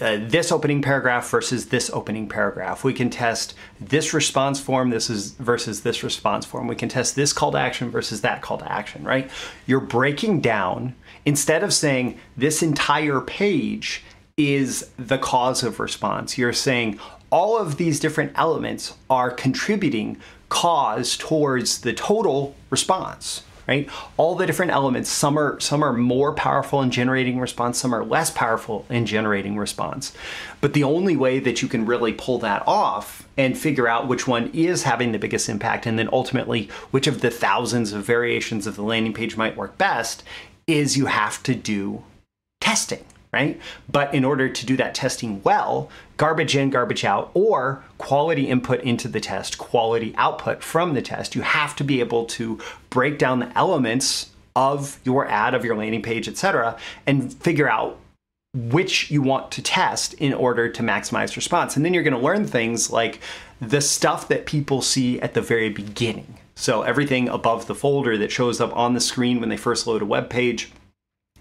uh, 0.00 0.18
this 0.20 0.50
opening 0.50 0.82
paragraph 0.82 1.30
versus 1.30 1.66
this 1.66 1.88
opening 1.90 2.28
paragraph. 2.28 2.82
We 2.82 2.92
can 2.92 3.10
test 3.10 3.54
this 3.80 4.12
response 4.12 4.58
form 4.58 4.90
this 4.90 5.08
is 5.08 5.32
versus 5.32 5.82
this 5.82 6.02
response 6.02 6.44
form. 6.44 6.66
We 6.66 6.74
can 6.74 6.88
test 6.88 7.14
this 7.14 7.32
call 7.32 7.52
to 7.52 7.58
action 7.58 7.90
versus 7.90 8.20
that 8.22 8.42
call 8.42 8.58
to 8.58 8.70
action, 8.70 9.04
right? 9.04 9.30
You're 9.66 9.78
breaking 9.78 10.40
down 10.40 10.96
instead 11.24 11.62
of 11.62 11.72
saying 11.72 12.18
this 12.36 12.60
entire 12.60 13.20
page 13.20 14.02
is 14.36 14.90
the 14.98 15.18
cause 15.18 15.62
of 15.62 15.78
response. 15.78 16.36
You're 16.36 16.52
saying 16.52 16.98
all 17.30 17.56
of 17.56 17.76
these 17.76 18.00
different 18.00 18.32
elements 18.34 18.94
are 19.08 19.30
contributing 19.30 20.18
cause 20.48 21.16
towards 21.16 21.82
the 21.82 21.92
total 21.92 22.56
response 22.68 23.44
right? 23.66 23.88
All 24.16 24.34
the 24.34 24.46
different 24.46 24.72
elements, 24.72 25.10
some 25.10 25.38
are 25.38 25.58
some 25.60 25.82
are 25.82 25.92
more 25.92 26.32
powerful 26.32 26.82
in 26.82 26.90
generating 26.90 27.38
response, 27.38 27.78
some 27.78 27.94
are 27.94 28.04
less 28.04 28.30
powerful 28.30 28.86
in 28.88 29.06
generating 29.06 29.56
response. 29.56 30.12
But 30.60 30.72
the 30.72 30.84
only 30.84 31.16
way 31.16 31.38
that 31.40 31.62
you 31.62 31.68
can 31.68 31.86
really 31.86 32.12
pull 32.12 32.38
that 32.38 32.62
off 32.66 33.28
and 33.36 33.58
figure 33.58 33.88
out 33.88 34.08
which 34.08 34.26
one 34.28 34.50
is 34.52 34.84
having 34.84 35.12
the 35.12 35.18
biggest 35.18 35.48
impact 35.48 35.86
and 35.86 35.98
then 35.98 36.08
ultimately 36.12 36.68
which 36.90 37.06
of 37.06 37.20
the 37.20 37.30
thousands 37.30 37.92
of 37.92 38.04
variations 38.04 38.66
of 38.66 38.76
the 38.76 38.82
landing 38.82 39.12
page 39.12 39.36
might 39.36 39.56
work 39.56 39.76
best 39.78 40.22
is 40.66 40.96
you 40.96 41.06
have 41.06 41.42
to 41.42 41.54
do 41.54 42.02
testing 42.60 43.04
right? 43.34 43.60
But 43.90 44.14
in 44.14 44.24
order 44.24 44.48
to 44.48 44.66
do 44.66 44.76
that 44.76 44.94
testing 44.94 45.42
well, 45.42 45.90
garbage 46.16 46.54
in, 46.56 46.70
garbage 46.70 47.04
out, 47.04 47.32
or 47.34 47.82
quality 47.98 48.48
input 48.48 48.80
into 48.82 49.08
the 49.08 49.18
test, 49.18 49.58
quality 49.58 50.14
output 50.16 50.62
from 50.62 50.94
the 50.94 51.02
test, 51.02 51.34
you 51.34 51.42
have 51.42 51.74
to 51.76 51.84
be 51.84 51.98
able 51.98 52.26
to 52.26 52.60
break 52.90 53.18
down 53.18 53.40
the 53.40 53.58
elements 53.58 54.30
of 54.54 55.00
your 55.02 55.26
ad, 55.26 55.52
of 55.52 55.64
your 55.64 55.76
landing 55.76 56.00
page, 56.00 56.28
etc., 56.28 56.78
and 57.06 57.34
figure 57.34 57.68
out 57.68 57.98
which 58.54 59.10
you 59.10 59.20
want 59.20 59.50
to 59.50 59.60
test 59.60 60.14
in 60.14 60.32
order 60.32 60.68
to 60.68 60.80
maximize 60.80 61.34
response. 61.34 61.74
And 61.74 61.84
then 61.84 61.92
you're 61.92 62.04
going 62.04 62.14
to 62.14 62.20
learn 62.20 62.46
things 62.46 62.88
like 62.88 63.18
the 63.60 63.80
stuff 63.80 64.28
that 64.28 64.46
people 64.46 64.80
see 64.80 65.20
at 65.20 65.34
the 65.34 65.40
very 65.40 65.70
beginning. 65.70 66.38
So 66.54 66.82
everything 66.82 67.28
above 67.28 67.66
the 67.66 67.74
folder 67.74 68.16
that 68.16 68.30
shows 68.30 68.60
up 68.60 68.76
on 68.76 68.94
the 68.94 69.00
screen 69.00 69.40
when 69.40 69.48
they 69.48 69.56
first 69.56 69.88
load 69.88 70.02
a 70.02 70.06
web 70.06 70.30
page 70.30 70.70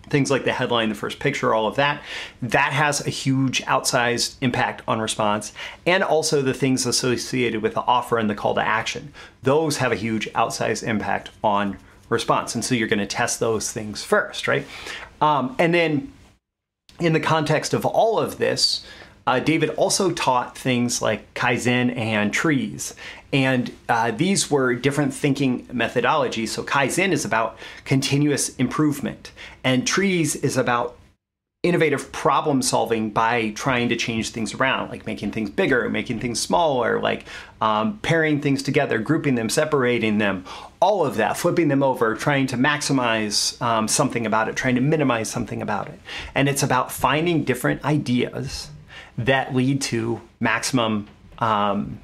things 0.10 0.30
like 0.30 0.44
the 0.46 0.54
headline, 0.54 0.90
the 0.90 0.96
first 0.96 1.20
picture, 1.20 1.54
all 1.54 1.68
of 1.68 1.76
that, 1.76 2.02
that 2.42 2.74
has 2.74 3.06
a 3.06 3.10
huge 3.10 3.62
outsized 3.64 4.36
impact 4.42 4.82
on 4.88 5.00
response. 5.00 5.54
And 5.86 6.04
also 6.04 6.42
the 6.42 6.54
things 6.54 6.86
associated 6.86 7.62
with 7.62 7.74
the 7.74 7.82
offer 7.82 8.18
and 8.18 8.30
the 8.30 8.36
call 8.36 8.56
to 8.56 8.62
action. 8.62 9.14
Those 9.44 9.78
have 9.78 9.92
a 9.92 9.96
huge 9.96 10.32
outsized 10.34 10.84
impact 10.84 11.32
on 11.44 11.78
response. 12.10 12.54
And 12.56 12.64
so 12.64 12.76
you're 12.76 12.88
going 12.88 13.00
to 13.00 13.06
test 13.06 13.40
those 13.40 13.72
things 13.72 14.04
first, 14.04 14.48
right? 14.48 14.66
Um, 15.22 15.56
and 15.58 15.74
then 15.74 16.12
in 17.00 17.14
the 17.14 17.20
context 17.20 17.74
of 17.74 17.86
all 17.86 18.20
of 18.20 18.38
this, 18.38 18.86
uh, 19.26 19.40
David 19.40 19.70
also 19.72 20.12
taught 20.12 20.58
things 20.58 21.02
like 21.02 21.34
Kaizen 21.34 21.96
and 21.96 22.34
TRIZ. 22.34 22.94
And 23.32 23.72
uh, 23.90 24.12
these 24.12 24.52
were 24.52 24.76
different 24.76 25.14
thinking 25.14 25.66
methodologies. 25.68 26.50
So 26.50 26.64
Kaizen 26.64 27.12
is 27.12 27.26
about 27.26 27.58
continuous 27.86 28.56
improvement, 28.58 29.32
and 29.64 29.86
TRIZ 29.86 30.44
is 30.44 30.58
about 30.58 30.98
innovative 31.64 32.12
problem 32.12 32.62
solving 32.62 33.10
by 33.10 33.50
trying 33.52 33.88
to 33.88 33.96
change 33.96 34.32
things 34.32 34.54
around, 34.54 34.90
like 34.90 35.06
making 35.06 35.32
things 35.32 35.50
bigger, 35.50 35.90
making 35.90 36.20
things 36.20 36.38
smaller, 36.38 37.00
like 37.00 37.26
um, 37.62 37.98
pairing 38.00 38.42
things 38.42 38.62
together, 38.62 39.00
grouping 39.00 39.36
them, 39.36 39.48
separating 39.48 40.18
them, 40.18 40.44
all 40.82 41.06
of 41.06 41.16
that, 41.16 41.38
flipping 41.38 41.70
them 41.70 41.82
over, 41.82 42.16
trying 42.16 42.46
to 42.48 42.58
maximize 42.58 43.60
um, 43.62 43.88
something 43.88 44.26
about 44.26 44.50
it, 44.50 44.58
trying 44.58 44.76
to 44.76 44.82
minimize 44.82 45.30
something 45.30 45.62
about 45.62 45.88
it. 45.88 46.00
And 46.36 46.50
it's 46.50 46.64
about 46.64 46.92
finding 46.92 47.46
different 47.46 47.86
ideas 47.86 48.70
that 49.18 49.54
lead 49.54 49.82
to 49.82 50.22
maximum 50.40 51.08
um, 51.40 52.00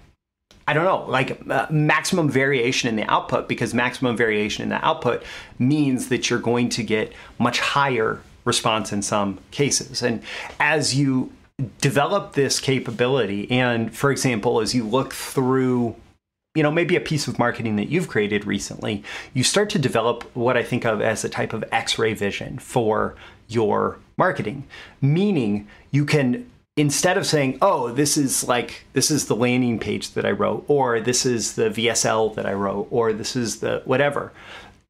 I 0.69 0.73
don't 0.73 0.85
know, 0.85 1.03
like 1.09 1.41
uh, 1.49 1.65
maximum 1.71 2.29
variation 2.29 2.89
in 2.89 2.95
the 2.95 3.11
output 3.11 3.47
because 3.47 3.73
maximum 3.73 4.15
variation 4.15 4.61
in 4.61 4.69
the 4.69 4.85
output 4.85 5.23
means 5.57 6.09
that 6.09 6.29
you're 6.29 6.37
going 6.37 6.69
to 6.69 6.83
get 6.83 7.11
much 7.39 7.59
higher 7.59 8.21
response 8.45 8.93
in 8.93 9.01
some 9.01 9.39
cases. 9.49 10.03
And 10.03 10.21
as 10.59 10.95
you 10.95 11.31
develop 11.81 12.33
this 12.33 12.59
capability, 12.59 13.49
and 13.49 13.95
for 13.95 14.11
example, 14.11 14.59
as 14.59 14.75
you 14.75 14.83
look 14.83 15.11
through 15.11 15.95
you 16.55 16.63
know, 16.63 16.71
maybe 16.71 16.95
a 16.95 17.01
piece 17.01 17.27
of 17.27 17.39
marketing 17.39 17.75
that 17.75 17.89
you've 17.89 18.07
created 18.07 18.45
recently, 18.45 19.03
you 19.33 19.43
start 19.43 19.69
to 19.69 19.79
develop 19.79 20.23
what 20.35 20.57
I 20.57 20.63
think 20.63 20.83
of 20.83 20.99
as 21.01 21.23
a 21.23 21.29
type 21.29 21.53
of 21.53 21.63
x 21.71 21.97
ray 21.97 22.13
vision 22.13 22.57
for 22.59 23.15
your 23.47 23.99
marketing, 24.17 24.65
meaning 24.99 25.67
you 25.91 26.05
can 26.05 26.49
instead 26.79 27.17
of 27.17 27.25
saying, 27.25 27.57
oh, 27.61 27.91
this 27.91 28.15
is 28.15 28.47
like, 28.47 28.85
this 28.93 29.11
is 29.11 29.25
the 29.25 29.35
landing 29.35 29.79
page 29.79 30.11
that 30.11 30.25
I 30.25 30.31
wrote, 30.31 30.63
or 30.69 31.01
this 31.01 31.25
is 31.25 31.55
the 31.55 31.69
VSL 31.69 32.33
that 32.35 32.45
I 32.45 32.53
wrote, 32.53 32.87
or 32.89 33.11
this 33.11 33.35
is 33.35 33.59
the 33.59 33.81
whatever, 33.83 34.31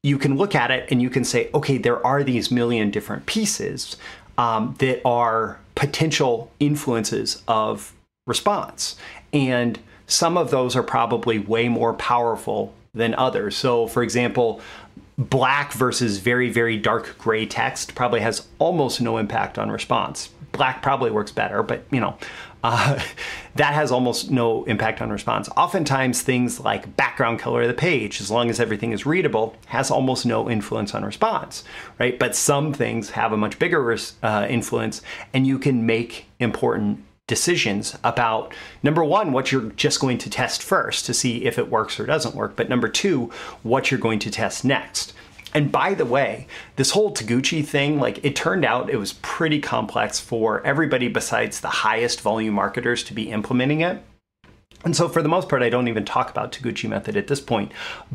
you 0.04 0.16
can 0.16 0.36
look 0.36 0.54
at 0.54 0.70
it 0.70 0.88
and 0.92 1.02
you 1.02 1.10
can 1.10 1.24
say, 1.24 1.50
okay, 1.52 1.78
there 1.78 2.04
are 2.06 2.22
these 2.22 2.48
million 2.52 2.92
different 2.92 3.26
pieces 3.26 3.96
um, 4.38 4.76
that 4.78 5.02
are 5.04 5.58
potential 5.74 6.52
influences 6.60 7.42
of 7.48 7.92
response. 8.24 8.94
And 9.32 9.76
some 10.06 10.38
of 10.38 10.52
those 10.52 10.76
are 10.76 10.84
probably 10.84 11.40
way 11.40 11.68
more 11.68 11.94
powerful 11.94 12.72
than 12.94 13.16
others. 13.16 13.56
So, 13.56 13.88
for 13.88 14.04
example, 14.04 14.60
black 15.18 15.72
versus 15.72 16.18
very, 16.18 16.50
very 16.50 16.76
dark 16.76 17.18
gray 17.18 17.46
text 17.46 17.96
probably 17.96 18.20
has 18.20 18.46
almost 18.60 19.00
no 19.00 19.18
impact 19.18 19.58
on 19.58 19.72
response 19.72 20.30
black 20.52 20.82
probably 20.82 21.10
works 21.10 21.32
better, 21.32 21.62
but 21.62 21.84
you 21.90 22.00
know, 22.00 22.16
uh, 22.62 23.00
that 23.54 23.72
has 23.72 23.90
almost 23.90 24.30
no 24.30 24.64
impact 24.64 25.00
on 25.00 25.10
response. 25.10 25.48
Oftentimes, 25.56 26.20
things 26.20 26.60
like 26.60 26.94
background 26.96 27.38
color 27.38 27.62
of 27.62 27.68
the 27.68 27.74
page, 27.74 28.20
as 28.20 28.30
long 28.30 28.50
as 28.50 28.60
everything 28.60 28.92
is 28.92 29.06
readable, 29.06 29.56
has 29.66 29.90
almost 29.90 30.26
no 30.26 30.50
influence 30.50 30.94
on 30.94 31.02
response, 31.04 31.64
right? 31.98 32.18
But 32.18 32.36
some 32.36 32.74
things 32.74 33.10
have 33.10 33.32
a 33.32 33.36
much 33.36 33.58
bigger 33.58 33.96
uh, 34.22 34.46
influence, 34.48 35.00
and 35.32 35.46
you 35.46 35.58
can 35.58 35.86
make 35.86 36.26
important 36.38 37.02
decisions 37.26 37.96
about 38.02 38.52
number 38.82 39.04
one, 39.04 39.32
what 39.32 39.52
you're 39.52 39.70
just 39.70 40.00
going 40.00 40.18
to 40.18 40.28
test 40.28 40.62
first 40.62 41.06
to 41.06 41.14
see 41.14 41.44
if 41.44 41.58
it 41.58 41.70
works 41.70 42.00
or 42.00 42.04
doesn't 42.04 42.34
work, 42.34 42.56
but 42.56 42.68
number 42.68 42.88
two, 42.88 43.30
what 43.62 43.90
you're 43.90 44.00
going 44.00 44.18
to 44.18 44.30
test 44.30 44.64
next. 44.64 45.14
And 45.54 45.72
by 45.72 45.94
the 45.94 46.04
way, 46.04 46.46
this 46.76 46.90
whole 46.90 47.12
Taguchi 47.12 47.64
thing, 47.64 47.98
like 47.98 48.24
it 48.24 48.36
turned 48.36 48.64
out 48.64 48.90
it 48.90 48.96
was 48.96 49.14
pretty 49.14 49.60
complex 49.60 50.20
for 50.20 50.64
everybody 50.64 51.08
besides 51.08 51.60
the 51.60 51.68
highest 51.68 52.20
volume 52.20 52.54
marketers 52.54 53.02
to 53.04 53.14
be 53.14 53.30
implementing 53.30 53.80
it. 53.80 54.02
And 54.84 54.96
so 54.96 55.08
for 55.08 55.22
the 55.22 55.28
most 55.28 55.48
part, 55.48 55.62
I 55.62 55.68
don't 55.68 55.88
even 55.88 56.04
talk 56.04 56.30
about 56.30 56.52
Taguchi 56.52 56.88
method 56.88 57.16
at 57.16 57.26
this 57.26 57.40
point. 57.40 57.72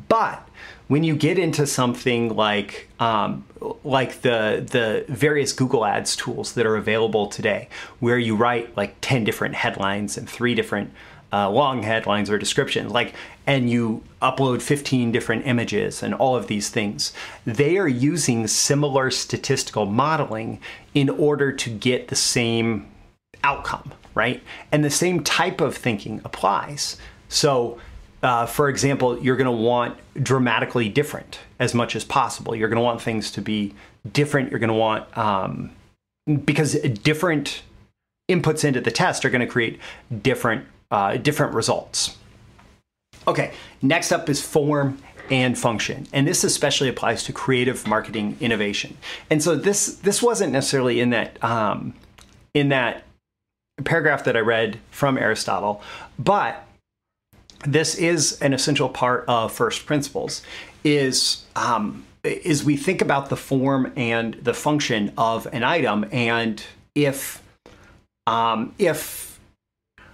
But 0.08 0.48
when 0.88 1.04
you 1.04 1.16
get 1.16 1.38
into 1.38 1.68
something 1.68 2.36
like 2.36 2.90
um, 3.00 3.46
like 3.84 4.22
the 4.22 4.66
the 4.72 5.06
various 5.12 5.54
Google 5.54 5.86
Ads 5.86 6.16
tools 6.16 6.54
that 6.54 6.66
are 6.66 6.76
available 6.76 7.28
today, 7.28 7.70
where 8.00 8.18
you 8.18 8.36
write 8.36 8.76
like 8.76 8.96
ten 9.02 9.24
different 9.24 9.56
headlines 9.56 10.18
and 10.18 10.28
three 10.30 10.56
different 10.56 10.92
uh, 11.36 11.50
long 11.50 11.84
headlines 11.84 12.30
or 12.30 12.38
descriptions, 12.38 12.94
like, 12.94 13.14
and 13.46 13.70
you 13.70 14.02
upload 14.22 14.62
15 14.62 15.12
different 15.12 15.46
images 15.46 16.02
and 16.02 16.14
all 16.14 16.34
of 16.34 16.48
these 16.48 16.70
things. 16.70 17.12
They 17.46 17.78
are 17.78 17.90
using 17.90 18.48
similar 18.48 19.12
statistical 19.12 19.86
modeling 19.86 20.62
in 20.94 21.10
order 21.10 21.52
to 21.52 21.70
get 21.70 22.08
the 22.08 22.16
same 22.16 22.90
outcome, 23.44 23.92
right? 24.14 24.42
And 24.72 24.86
the 24.86 24.90
same 24.90 25.24
type 25.24 25.60
of 25.60 25.76
thinking 25.76 26.22
applies. 26.24 26.96
So, 27.28 27.80
uh, 28.24 28.46
for 28.46 28.70
example, 28.70 29.20
you're 29.20 29.36
going 29.36 29.46
to 29.46 29.52
want 29.52 29.98
dramatically 30.24 30.88
different 30.88 31.40
as 31.60 31.74
much 31.74 31.98
as 31.98 32.06
possible. 32.06 32.56
You're 32.56 32.70
going 32.70 32.80
to 32.80 32.84
want 32.84 33.02
things 33.02 33.30
to 33.32 33.42
be 33.42 33.74
different. 34.10 34.52
You're 34.52 34.60
going 34.60 34.70
to 34.70 34.74
want, 34.74 35.18
um, 35.18 35.72
because 36.46 36.76
different 37.04 37.62
inputs 38.30 38.64
into 38.64 38.80
the 38.80 38.90
test 38.90 39.26
are 39.26 39.30
going 39.30 39.42
to 39.42 39.48
create 39.48 39.80
different 40.24 40.66
uh, 40.96 41.18
different 41.18 41.54
results. 41.54 42.16
Okay, 43.28 43.52
next 43.82 44.14
up 44.14 44.30
is 44.30 44.42
form 44.42 44.98
and 45.30 45.58
function. 45.58 46.08
And 46.14 46.26
this 46.26 46.44
especially 46.44 46.88
applies 46.88 47.24
to 47.26 47.34
creative 47.34 47.86
marketing 47.86 48.38
innovation. 48.40 48.98
And 49.30 49.44
so 49.44 49.56
this 49.56 49.96
this 49.98 50.24
wasn't 50.24 50.54
necessarily 50.54 51.02
in 51.02 51.10
that 51.10 51.44
um, 51.44 51.94
in 52.54 52.70
that 52.70 53.04
paragraph 53.84 54.24
that 54.24 54.38
I 54.38 54.40
read 54.40 54.80
from 54.90 55.18
Aristotle, 55.18 55.82
but 56.18 56.66
this 57.66 57.96
is 57.96 58.40
an 58.42 58.54
essential 58.54 58.88
part 58.88 59.26
of 59.28 59.52
first 59.52 59.86
principles. 59.86 60.44
Is 60.86 61.44
um, 61.58 62.06
is 62.24 62.64
we 62.64 62.78
think 62.78 63.02
about 63.02 63.30
the 63.30 63.38
form 63.38 63.92
and 63.98 64.36
the 64.36 64.54
function 64.54 65.12
of 65.18 65.46
an 65.52 65.64
item, 65.64 66.06
and 66.12 66.64
if 66.94 67.44
um, 68.28 68.74
if 68.80 69.25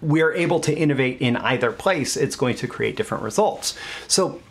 we're 0.01 0.33
able 0.33 0.59
to 0.61 0.73
innovate 0.75 1.21
in 1.21 1.37
either 1.37 1.71
place, 1.71 2.17
it's 2.17 2.35
going 2.35 2.55
to 2.55 2.67
create 2.67 2.95
different 2.95 3.23
results. 3.23 3.77
So 4.07 4.41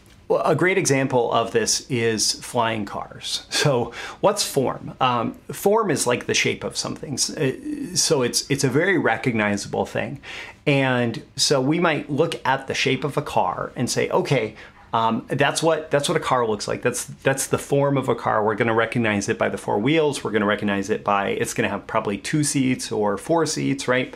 a 0.45 0.54
great 0.54 0.78
example 0.78 1.33
of 1.33 1.50
this 1.50 1.88
is 1.90 2.33
flying 2.35 2.85
cars. 2.85 3.47
So, 3.50 3.92
what's 4.21 4.42
form? 4.42 4.95
Um, 5.00 5.35
form 5.52 5.90
is 5.90 6.07
like 6.07 6.25
the 6.25 6.33
shape 6.33 6.64
of 6.64 6.78
something. 6.78 7.14
Uh, 7.14 7.95
so 7.95 8.23
it's 8.23 8.50
it's 8.50 8.64
a 8.64 8.71
very 8.71 8.97
recognizable 8.97 9.85
thing, 9.85 10.21
and 10.66 11.23
so 11.37 11.61
we 11.61 11.78
might 11.78 12.09
look 12.09 12.40
at 12.47 12.69
the 12.69 12.75
shape 12.75 13.04
of 13.04 13.19
a 13.19 13.23
car 13.23 13.71
and 13.76 13.90
say, 13.90 14.09
okay, 14.09 14.54
um, 14.95 15.26
that's 15.28 15.62
what 15.62 15.90
that's 15.90 16.09
what 16.09 16.16
a 16.16 16.21
car 16.21 16.47
looks 16.47 16.66
like. 16.66 16.80
That's 16.80 17.04
that's 17.04 17.49
the 17.49 17.59
form 17.59 17.99
of 17.99 18.09
a 18.09 18.14
car. 18.14 18.42
We're 18.45 18.54
going 18.54 18.69
to 18.69 18.75
recognize 18.75 19.28
it 19.28 19.37
by 19.37 19.50
the 19.50 19.59
four 19.59 19.78
wheels. 19.78 20.25
We're 20.25 20.30
going 20.33 20.40
to 20.40 20.49
recognize 20.49 20.88
it 20.88 21.04
by 21.04 21.28
it's 21.28 21.52
going 21.52 21.69
to 21.69 21.71
have 21.71 21.87
probably 21.87 22.16
two 22.16 22.42
seats 22.45 22.90
or 22.90 23.19
four 23.19 23.45
seats, 23.45 23.87
right? 23.87 24.14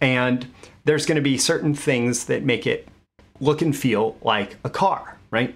And 0.00 0.52
there's 0.84 1.06
going 1.06 1.16
to 1.16 1.22
be 1.22 1.38
certain 1.38 1.74
things 1.74 2.26
that 2.26 2.42
make 2.42 2.66
it 2.66 2.88
look 3.40 3.62
and 3.62 3.76
feel 3.76 4.16
like 4.22 4.56
a 4.64 4.70
car, 4.70 5.18
right? 5.30 5.54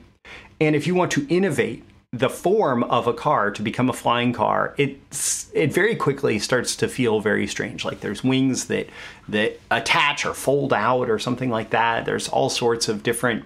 And 0.61 0.75
if 0.75 0.87
you 0.87 0.95
want 0.95 1.13
to 1.13 1.27
innovate 1.29 1.85
the 2.13 2.31
form 2.31 2.83
of 2.85 3.07
a 3.07 3.13
car 3.13 3.51
to 3.51 3.63
become 3.63 3.91
a 3.91 3.93
flying 3.93 4.33
car, 4.33 4.75
it's 4.79 5.51
it 5.53 5.73
very 5.73 5.95
quickly 5.95 6.39
starts 6.39 6.77
to 6.77 6.89
feel 6.89 7.21
very 7.21 7.47
strange. 7.47 7.85
Like 7.85 8.01
there's 8.01 8.25
wings 8.25 8.67
that 8.67 8.89
that 9.29 9.61
attach 9.71 10.25
or 10.25 10.35
fold 10.35 10.73
out 10.73 11.11
or 11.11 11.19
something 11.19 11.51
like 11.51 11.71
that. 11.71 12.05
There's 12.07 12.29
all 12.29 12.49
sorts 12.49 12.89
of 12.89 13.03
different 13.03 13.45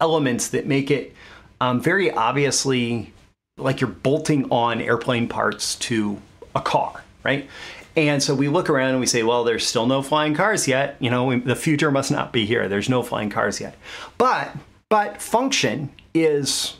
elements 0.00 0.48
that 0.48 0.66
make 0.66 0.90
it 0.90 1.14
um, 1.60 1.80
very 1.80 2.10
obviously 2.10 3.12
like 3.56 3.80
you're 3.80 3.90
bolting 3.90 4.50
on 4.50 4.80
airplane 4.80 5.28
parts 5.28 5.76
to 5.76 6.20
a 6.54 6.60
car, 6.60 7.04
right? 7.22 7.48
And 7.96 8.22
so 8.22 8.34
we 8.34 8.48
look 8.48 8.68
around 8.68 8.90
and 8.90 9.00
we 9.00 9.06
say, 9.06 9.22
well, 9.22 9.44
there's 9.44 9.66
still 9.66 9.86
no 9.86 10.02
flying 10.02 10.34
cars 10.34 10.66
yet. 10.66 10.96
You 10.98 11.10
know, 11.10 11.38
the 11.38 11.56
future 11.56 11.90
must 11.90 12.10
not 12.10 12.32
be 12.32 12.44
here. 12.44 12.68
There's 12.68 12.88
no 12.88 13.02
flying 13.02 13.30
cars 13.30 13.60
yet. 13.60 13.76
But 14.18 14.54
but 14.90 15.22
function 15.22 15.90
is 16.12 16.76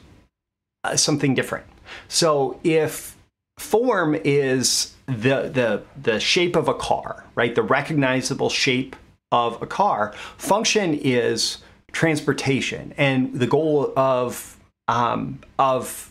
uh, 0.83 0.97
something 0.97 1.35
different. 1.35 1.67
So 2.09 2.59
if 2.65 3.17
form 3.59 4.17
is 4.25 4.95
the 5.07 5.49
the 5.49 5.83
the 6.01 6.19
shape 6.21 6.57
of 6.57 6.69
a 6.69 6.75
car, 6.75 7.25
right? 7.35 7.55
The 7.55 7.63
recognizable 7.63 8.51
shape 8.51 8.97
of 9.31 9.61
a 9.63 9.67
car. 9.67 10.15
Function 10.37 10.95
is 10.95 11.59
transportation, 11.93 12.95
and 12.97 13.35
the 13.35 13.47
goal 13.47 13.93
of 13.97 14.57
um, 14.89 15.41
of 15.59 16.11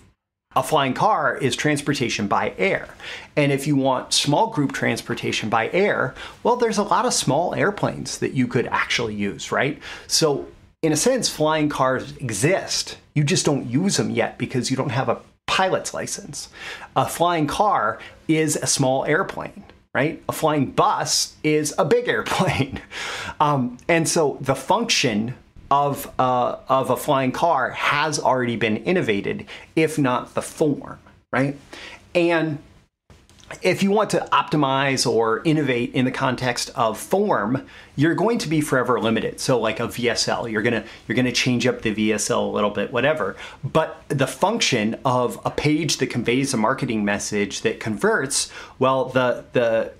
a 0.56 0.64
flying 0.64 0.94
car 0.94 1.38
is 1.38 1.56
transportation 1.56 2.28
by 2.28 2.54
air. 2.58 2.90
And 3.36 3.52
if 3.52 3.68
you 3.68 3.76
want 3.76 4.14
small 4.14 4.48
group 4.48 4.72
transportation 4.72 5.50
by 5.50 5.70
air, 5.70 6.14
well, 6.44 6.56
there's 6.56 6.78
a 6.78 6.84
lot 6.84 7.06
of 7.06 7.14
small 7.14 7.56
airplanes 7.56 8.20
that 8.20 8.34
you 8.34 8.48
could 8.48 8.68
actually 8.68 9.16
use, 9.16 9.52
right? 9.52 9.82
So, 10.08 10.48
in 10.82 10.92
a 10.92 10.98
sense, 10.98 11.30
flying 11.30 11.70
cars 11.70 12.16
exist. 12.18 12.98
You 13.14 13.24
just 13.24 13.46
don't 13.46 13.68
use 13.68 13.98
them 13.98 14.10
yet 14.10 14.38
because 14.38 14.70
you 14.70 14.78
don't 14.78 14.90
have 14.90 15.10
a 15.10 15.22
pilot's 15.48 15.94
license. 15.94 16.50
A 16.96 17.08
flying 17.08 17.48
car 17.48 18.00
is 18.28 18.56
a 18.58 18.68
small 18.68 19.06
airplane 19.06 19.64
right? 19.94 20.24
A 20.28 20.32
flying 20.32 20.72
bus 20.72 21.36
is 21.44 21.74
a 21.78 21.86
big 21.86 22.08
airplane. 22.10 22.82
Um, 23.40 23.78
and 23.88 24.08
so 24.10 24.38
the 24.42 24.56
function 24.56 25.36
of, 25.74 26.08
uh, 26.20 26.58
of 26.70 26.92
a 26.92 26.96
flying 26.96 27.32
car 27.32 27.72
has 27.72 28.20
already 28.20 28.56
been 28.56 28.78
innovated, 28.78 29.48
if 29.76 29.98
not 29.98 30.36
the 30.36 30.42
form, 30.42 31.00
right? 31.32 31.58
And 32.14 32.60
if 33.64 33.82
you 33.82 33.90
want 33.90 34.12
to 34.12 34.20
optimize 34.32 35.12
or 35.12 35.42
innovate 35.46 35.92
in 35.96 36.06
the 36.06 36.12
context 36.12 36.70
of 36.76 37.00
form, 37.00 37.66
you're 37.96 38.14
going 38.14 38.38
to 38.38 38.48
be 38.48 38.62
forever 38.62 39.00
limited. 39.00 39.40
So 39.40 39.60
like 39.60 39.80
a 39.80 39.88
VSL, 39.88 40.52
you're 40.52 40.62
to 40.62 40.84
you're 41.08 41.16
to 41.16 41.32
change 41.32 41.66
up 41.66 41.82
the 41.82 41.94
VSL 41.94 42.50
a 42.50 42.52
little 42.52 42.70
bit 42.70 42.94
whatever. 42.94 43.36
But 43.64 44.04
the 44.10 44.28
function 44.28 45.00
of 45.04 45.40
a 45.44 45.50
page 45.50 45.98
that 45.98 46.08
conveys 46.08 46.54
a 46.54 46.58
marketing 46.58 47.04
message 47.04 47.62
that 47.62 47.80
converts, 47.80 48.52
well 48.78 49.06
the 49.06 49.44
the 49.54 49.92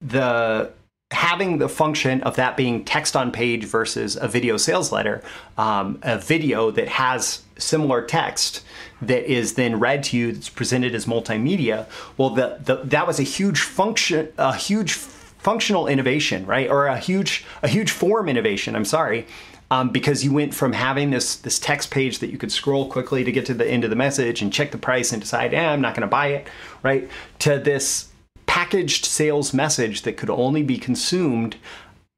the 0.00 0.72
having 1.12 1.58
the 1.58 1.68
function 1.68 2.22
of 2.22 2.36
that 2.36 2.56
being 2.56 2.84
text 2.84 3.14
on 3.14 3.30
page 3.30 3.64
versus 3.64 4.16
a 4.16 4.28
video 4.28 4.56
sales 4.56 4.90
letter, 4.90 5.22
um, 5.56 5.98
a 6.02 6.18
video 6.18 6.70
that 6.70 6.88
has 6.88 7.42
similar 7.58 8.02
text 8.02 8.62
that 9.00 9.30
is 9.30 9.54
then 9.54 9.78
read 9.78 10.02
to 10.04 10.16
you 10.16 10.32
that's 10.32 10.48
presented 10.48 10.94
as 10.94 11.06
multimedia 11.06 11.86
well 12.16 12.30
the, 12.30 12.58
the 12.64 12.76
that 12.84 13.06
was 13.06 13.18
a 13.18 13.22
huge 13.22 13.60
function 13.60 14.28
a 14.38 14.54
huge 14.54 14.92
functional 14.92 15.86
innovation 15.86 16.46
right? 16.46 16.68
Or 16.68 16.86
a 16.86 16.98
huge 16.98 17.44
a 17.62 17.68
huge 17.68 17.90
form 17.90 18.28
innovation 18.28 18.76
i'm 18.76 18.84
sorry 18.84 19.26
um, 19.70 19.88
because 19.88 20.22
you 20.24 20.32
went 20.32 20.54
from 20.54 20.72
having 20.72 21.10
this 21.10 21.36
this 21.36 21.58
text 21.58 21.90
page 21.90 22.18
that 22.18 22.30
you 22.30 22.38
could 22.38 22.52
scroll 22.52 22.88
quickly 22.88 23.24
to 23.24 23.32
get 23.32 23.46
to 23.46 23.54
the 23.54 23.68
end 23.68 23.84
of 23.84 23.90
the 23.90 23.96
message 23.96 24.42
and 24.42 24.52
check 24.52 24.70
the 24.70 24.78
price 24.78 25.12
and 25.12 25.22
decide 25.22 25.52
eh, 25.54 25.66
i'm 25.66 25.80
not 25.80 25.94
going 25.94 26.02
to 26.02 26.06
buy 26.06 26.28
it 26.28 26.46
right 26.82 27.08
to 27.38 27.58
this 27.58 28.11
packaged 28.46 29.04
sales 29.04 29.52
message 29.54 30.02
that 30.02 30.16
could 30.16 30.30
only 30.30 30.62
be 30.62 30.78
consumed 30.78 31.56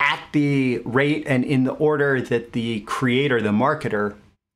at 0.01 0.21
the 0.33 0.79
rate 0.85 1.25
and 1.27 1.45
in 1.45 1.65
the 1.65 1.73
order 1.73 2.21
that 2.21 2.53
the 2.53 2.81
creator 2.81 3.41
the 3.41 3.51
marketer 3.51 4.15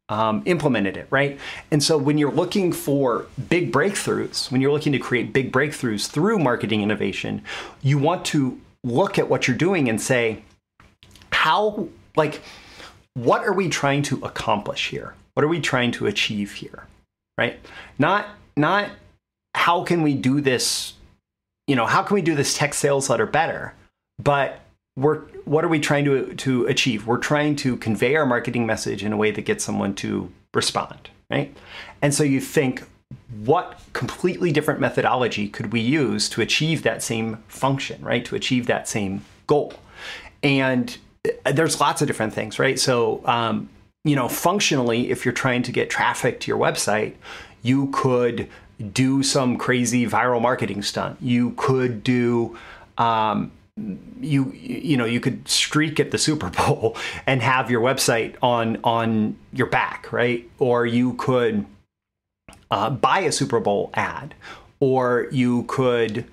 um, 0.09 0.43
implemented 0.47 0.97
it, 0.97 1.07
right? 1.11 1.39
And 1.71 1.83
so 1.83 1.99
when 1.99 2.19
you're 2.19 2.33
looking 2.33 2.73
for 2.73 3.27
big 3.49 3.71
breakthroughs, 3.71 4.51
when 4.51 4.61
you're 4.61 4.73
looking 4.73 4.93
to 4.93 4.99
create 4.99 5.33
big 5.33 5.53
breakthroughs 5.53 6.09
through 6.09 6.39
marketing 6.39 6.83
innovation, 6.83 7.43
you 7.83 7.99
want 7.99 8.25
to 8.27 8.61
look 8.85 9.19
at 9.19 9.29
what 9.29 9.47
you're 9.47 9.57
doing 9.57 9.89
and 9.89 10.01
say, 10.01 10.43
how, 11.31 11.89
like, 12.17 12.43
what 13.15 13.45
are 13.45 13.53
we 13.53 13.69
trying 13.69 14.03
to 14.03 14.17
accomplish 14.25 14.89
here? 14.89 15.15
What 15.35 15.45
are 15.45 15.49
we 15.49 15.61
trying 15.61 15.93
to 15.93 16.07
achieve 16.07 16.55
here? 16.55 16.87
Right? 17.37 17.61
Not, 17.99 18.27
not 18.57 18.91
how 19.55 19.85
can 19.85 20.03
we 20.03 20.15
do 20.15 20.41
this, 20.41 20.95
you 21.69 21.77
know, 21.77 21.87
how 21.87 22.03
can 22.03 22.15
we 22.15 22.23
do 22.23 22.35
this 22.35 22.57
text 22.57 22.81
sales 22.81 23.09
letter 23.09 23.27
better? 23.27 23.75
But 24.21 24.63
we're 24.97 25.21
what 25.45 25.65
are 25.65 25.69
we 25.69 25.79
trying 25.79 26.05
to 26.07 26.35
to 26.35 26.67
achieve? 26.67 27.07
We're 27.07 27.19
trying 27.19 27.55
to 27.57 27.77
convey 27.77 28.17
our 28.17 28.27
marketing 28.27 28.67
message 28.67 29.05
in 29.05 29.13
a 29.13 29.17
way 29.17 29.31
that 29.31 29.43
gets 29.43 29.65
someone 29.65 29.95
to 29.97 30.33
respond, 30.55 31.11
right? 31.31 31.57
And 32.03 32.13
so 32.13 32.25
you 32.25 32.41
think 32.41 32.83
what 33.45 33.81
completely 33.93 34.51
different 34.51 34.81
methodology 34.81 35.49
could 35.49 35.73
we 35.73 35.81
use 35.81 36.29
to 36.31 36.41
achieve 36.41 36.83
that 36.83 37.03
same 37.03 37.37
function, 37.49 38.03
right? 38.03 38.25
To 38.25 38.35
achieve 38.35 38.67
that 38.67 38.89
same 38.89 39.25
goal. 39.47 39.75
And 40.43 40.97
uh, 41.47 41.53
there's 41.53 41.81
lots 41.81 42.01
of 42.03 42.09
different 42.09 42.33
things, 42.33 42.59
right? 42.59 42.79
So, 42.79 43.23
um, 43.25 43.69
you 44.05 44.17
know, 44.17 44.29
functionally, 44.29 45.11
if 45.11 45.25
you're 45.25 45.35
trying 45.35 45.63
to 45.65 45.73
get 45.73 45.91
traffic 45.91 46.41
to 46.41 46.49
your 46.49 46.59
website, 46.59 47.15
you 47.63 47.89
could 47.93 48.49
do 48.93 49.23
some 49.23 49.57
crazy 49.57 50.07
viral 50.07 50.41
marketing 50.41 50.83
stunt. 50.83 51.19
You 51.21 51.53
could 51.53 52.03
do, 52.05 52.57
um, 52.97 53.53
you 54.21 54.51
you 54.53 54.97
know 54.97 55.05
you 55.05 55.21
could 55.21 55.47
streak 55.49 56.01
at 56.01 56.11
the 56.11 56.19
Super 56.19 56.51
Bowl 56.51 56.97
and 57.27 57.43
have 57.43 57.71
your 57.71 57.81
website 57.81 58.37
on 58.43 58.79
on 58.85 59.37
your 59.53 59.67
back, 59.67 60.13
right? 60.13 60.49
Or 60.59 60.87
you 60.87 61.15
could 61.15 61.67
uh, 62.71 62.91
buy 62.91 63.21
a 63.21 63.33
Super 63.33 63.61
Bowl 63.61 63.91
ad, 63.95 64.35
or 64.81 65.29
you 65.31 65.65
could 65.65 66.25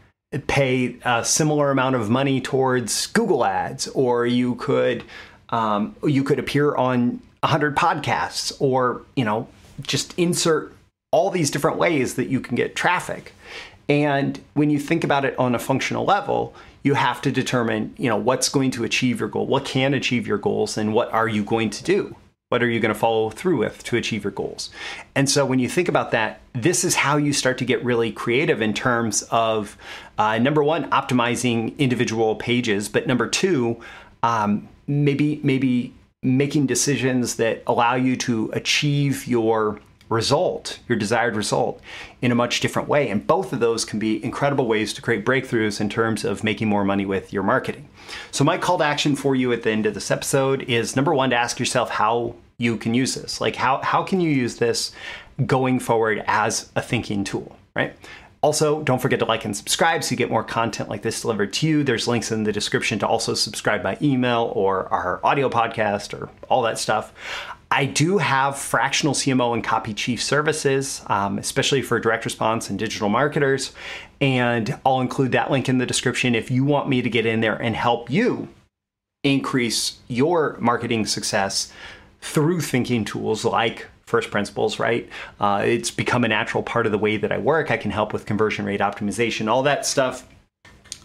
pay 0.47 0.97
a 1.03 1.23
similar 1.23 1.71
amount 1.71 1.95
of 1.95 2.09
money 2.09 2.41
towards 2.41 3.07
Google 3.07 3.45
Ads, 3.45 3.87
or 3.89 4.25
you 4.25 4.55
could 4.55 5.03
um, 5.49 5.95
you 6.03 6.23
could 6.23 6.39
appear 6.39 6.75
on 6.75 7.21
hundred 7.43 7.75
podcasts, 7.75 8.51
or 8.59 9.03
you 9.15 9.23
know 9.23 9.47
just 9.81 10.17
insert 10.17 10.74
all 11.15 11.29
these 11.29 11.49
different 11.49 11.77
ways 11.77 12.15
that 12.15 12.27
you 12.27 12.41
can 12.41 12.55
get 12.57 12.75
traffic. 12.75 13.31
And 13.87 14.37
when 14.53 14.69
you 14.69 14.77
think 14.77 15.05
about 15.05 15.23
it 15.23 15.33
on 15.39 15.55
a 15.55 15.59
functional 15.59 16.03
level, 16.03 16.53
you 16.83 16.95
have 16.95 17.21
to 17.21 17.31
determine, 17.31 17.93
you 17.97 18.09
know, 18.09 18.17
what's 18.17 18.49
going 18.49 18.71
to 18.71 18.83
achieve 18.83 19.21
your 19.21 19.29
goal, 19.29 19.47
what 19.47 19.63
can 19.63 19.93
achieve 19.93 20.27
your 20.27 20.37
goals, 20.37 20.77
and 20.77 20.93
what 20.93 21.09
are 21.13 21.29
you 21.29 21.41
going 21.41 21.69
to 21.69 21.83
do? 21.85 22.17
What 22.49 22.61
are 22.61 22.69
you 22.69 22.81
going 22.81 22.93
to 22.93 22.99
follow 22.99 23.29
through 23.29 23.59
with 23.59 23.81
to 23.85 23.95
achieve 23.95 24.25
your 24.25 24.31
goals? 24.31 24.71
And 25.15 25.29
so 25.29 25.45
when 25.45 25.57
you 25.57 25.69
think 25.69 25.87
about 25.87 26.11
that, 26.11 26.41
this 26.51 26.83
is 26.83 26.95
how 26.95 27.15
you 27.15 27.31
start 27.31 27.59
to 27.59 27.65
get 27.65 27.81
really 27.85 28.11
creative 28.11 28.61
in 28.61 28.73
terms 28.73 29.23
of 29.31 29.77
uh, 30.17 30.37
number 30.37 30.65
one, 30.65 30.89
optimizing 30.91 31.77
individual 31.77 32.35
pages, 32.35 32.89
but 32.89 33.07
number 33.07 33.27
two, 33.29 33.79
um, 34.21 34.67
maybe 34.85 35.39
maybe 35.43 35.93
making 36.21 36.65
decisions 36.65 37.37
that 37.37 37.63
allow 37.67 37.95
you 37.95 38.17
to 38.17 38.49
achieve 38.51 39.25
your 39.27 39.79
result, 40.09 40.79
your 40.87 40.97
desired 40.97 41.35
result, 41.35 41.81
in 42.21 42.31
a 42.31 42.35
much 42.35 42.59
different 42.59 42.87
way. 42.87 43.09
And 43.09 43.25
both 43.25 43.53
of 43.53 43.59
those 43.59 43.85
can 43.85 43.99
be 43.99 44.23
incredible 44.23 44.67
ways 44.67 44.93
to 44.93 45.01
create 45.01 45.25
breakthroughs 45.25 45.81
in 45.81 45.89
terms 45.89 46.23
of 46.23 46.43
making 46.43 46.67
more 46.67 46.83
money 46.83 47.05
with 47.05 47.33
your 47.33 47.43
marketing. 47.43 47.89
So, 48.31 48.43
my 48.43 48.57
call 48.57 48.77
to 48.77 48.83
action 48.83 49.15
for 49.15 49.35
you 49.35 49.51
at 49.51 49.63
the 49.63 49.71
end 49.71 49.85
of 49.85 49.93
this 49.93 50.11
episode 50.11 50.63
is 50.63 50.95
number 50.95 51.13
one, 51.13 51.31
to 51.31 51.35
ask 51.35 51.59
yourself 51.59 51.89
how 51.89 52.35
you 52.57 52.77
can 52.77 52.93
use 52.93 53.15
this. 53.15 53.41
Like, 53.41 53.55
how, 53.55 53.81
how 53.81 54.03
can 54.03 54.21
you 54.21 54.29
use 54.29 54.57
this 54.57 54.91
going 55.45 55.79
forward 55.79 56.23
as 56.27 56.71
a 56.75 56.81
thinking 56.81 57.23
tool, 57.23 57.57
right? 57.75 57.95
Also, 58.45 58.83
don't 58.83 59.01
forget 59.01 59.17
to 59.17 59.25
like 59.25 59.43
and 59.43 59.57
subscribe 59.57 60.03
so 60.03 60.11
you 60.11 60.17
get 60.17 60.29
more 60.29 60.43
content 60.43 60.87
like 60.87 61.01
this 61.01 61.19
delivered 61.19 61.51
to 61.51 61.67
you. 61.67 61.83
There's 61.83 62.07
links 62.07 62.31
in 62.31 62.43
the 62.43 62.51
description 62.51 62.99
to 62.99 63.07
also 63.07 63.33
subscribe 63.33 63.81
by 63.81 63.97
email 64.03 64.51
or 64.53 64.87
our 64.89 65.19
audio 65.23 65.49
podcast 65.49 66.13
or 66.13 66.29
all 66.47 66.61
that 66.61 66.77
stuff. 66.77 67.11
I 67.71 67.85
do 67.85 68.19
have 68.19 68.57
fractional 68.57 69.13
CMO 69.13 69.53
and 69.53 69.63
copy 69.63 69.93
chief 69.93 70.21
services, 70.21 71.01
um, 71.07 71.37
especially 71.37 71.81
for 71.81 71.99
direct 71.99 72.23
response 72.25 72.69
and 72.69 72.77
digital 72.77 73.09
marketers. 73.09 73.73
And 74.21 74.77
I'll 74.85 75.01
include 75.01 75.31
that 75.33 75.51
link 75.51 75.67
in 75.67 75.77
the 75.77 75.85
description 75.85 76.35
if 76.35 76.51
you 76.51 76.63
want 76.63 76.87
me 76.87 77.01
to 77.01 77.09
get 77.09 77.25
in 77.25 77.41
there 77.41 77.55
and 77.55 77.75
help 77.75 78.09
you 78.09 78.47
increase 79.23 79.97
your 80.07 80.55
marketing 80.59 81.05
success 81.05 81.73
through 82.21 82.61
thinking 82.61 83.03
tools 83.03 83.43
like 83.43 83.87
first 84.05 84.29
principles, 84.29 84.77
right? 84.79 85.09
Uh, 85.39 85.63
it's 85.65 85.89
become 85.89 86.23
a 86.23 86.27
natural 86.27 86.61
part 86.61 86.85
of 86.85 86.91
the 86.91 86.97
way 86.97 87.17
that 87.17 87.31
I 87.31 87.39
work. 87.39 87.71
I 87.71 87.77
can 87.77 87.91
help 87.91 88.13
with 88.13 88.25
conversion 88.25 88.65
rate 88.65 88.79
optimization, 88.81 89.47
all 89.47 89.63
that 89.63 89.85
stuff 89.85 90.27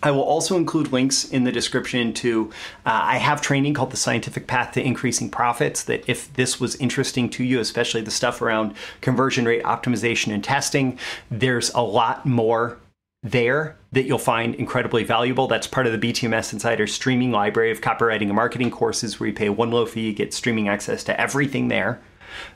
I 0.03 0.11
will 0.11 0.23
also 0.23 0.57
include 0.57 0.93
links 0.93 1.25
in 1.25 1.45
the 1.45 1.53
description 1.53 2.13
to, 2.15 2.51
uh, 2.87 3.01
I 3.03 3.19
have 3.19 3.43
training 3.43 3.75
called 3.75 3.91
The 3.91 3.97
Scientific 3.97 4.47
Path 4.47 4.73
to 4.73 4.83
Increasing 4.83 5.29
Profits. 5.31 5.85
That 5.85 6.09
if 6.09 6.33
this 6.35 6.59
was 6.59 6.77
interesting 6.77 7.29
to 7.31 7.45
you, 7.45 7.61
especially 7.61 8.01
the 8.01 8.11
stuff 8.11 8.41
around 8.41 8.75
conversion 9.01 9.45
rate 9.45 9.63
optimization 9.63 10.33
and 10.33 10.43
testing, 10.43 10.99
there's 11.31 11.71
a 11.75 11.83
lot 11.83 12.25
more 12.25 12.79
there 13.23 13.77
that 13.93 14.05
you'll 14.05 14.19
find 14.19 14.55
incredibly 14.55 15.05
valuable. 15.05 15.47
That's 15.47 15.67
part 15.67 15.87
of 15.87 15.93
the 15.93 16.13
BTMS 16.13 16.55
Insider 16.55 16.87
streaming 16.87 17.33
library 17.33 17.71
of 17.71 17.83
copywriting 17.83 18.23
and 18.23 18.35
marketing 18.35 18.71
courses 18.71 19.21
where 19.21 19.29
you 19.29 19.35
pay 19.35 19.51
one 19.51 19.71
low 19.71 19.85
fee, 19.85 20.07
you 20.07 20.13
get 20.15 20.33
streaming 20.33 20.69
access 20.69 21.05
to 21.05 21.21
everything 21.21 21.69
there. 21.69 22.01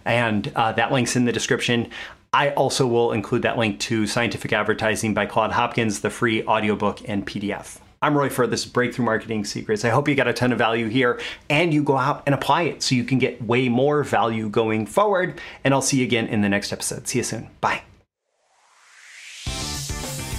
And 0.04 0.50
uh, 0.54 0.72
that 0.72 0.92
link's 0.92 1.16
in 1.16 1.24
the 1.24 1.33
description. 1.33 1.90
I 2.35 2.51
also 2.51 2.85
will 2.88 3.12
include 3.12 3.42
that 3.42 3.59
link 3.59 3.79
to 3.81 4.09
Scientific 4.09 4.53
Advertising 4.53 5.14
by 5.14 5.25
Claude 5.25 5.53
Hopkins, 5.53 6.01
the 6.01 6.11
free 6.11 6.44
audiobook 6.44 7.09
and 7.09 7.25
PDF. 7.25 7.79
I'm 8.03 8.18
Roy 8.18 8.29
Furr 8.29 8.49
this 8.49 8.66
is 8.66 8.73
Breakthrough 8.73 9.05
Marketing 9.05 9.44
Secrets. 9.44 9.85
I 9.85 9.90
hope 9.90 10.09
you 10.09 10.16
got 10.16 10.27
a 10.27 10.33
ton 10.33 10.51
of 10.51 10.59
value 10.59 10.88
here 10.88 11.20
and 11.49 11.73
you 11.73 11.85
go 11.85 11.97
out 11.97 12.25
and 12.27 12.35
apply 12.35 12.62
it 12.62 12.83
so 12.83 12.97
you 12.97 13.05
can 13.05 13.20
get 13.20 13.40
way 13.40 13.68
more 13.68 14.03
value 14.03 14.49
going 14.49 14.85
forward. 14.85 15.40
And 15.62 15.73
I'll 15.73 15.81
see 15.81 15.99
you 15.99 16.05
again 16.05 16.27
in 16.27 16.40
the 16.40 16.49
next 16.49 16.73
episode. 16.73 17.07
See 17.07 17.18
you 17.18 17.25
soon. 17.25 17.51
Bye. 17.61 17.83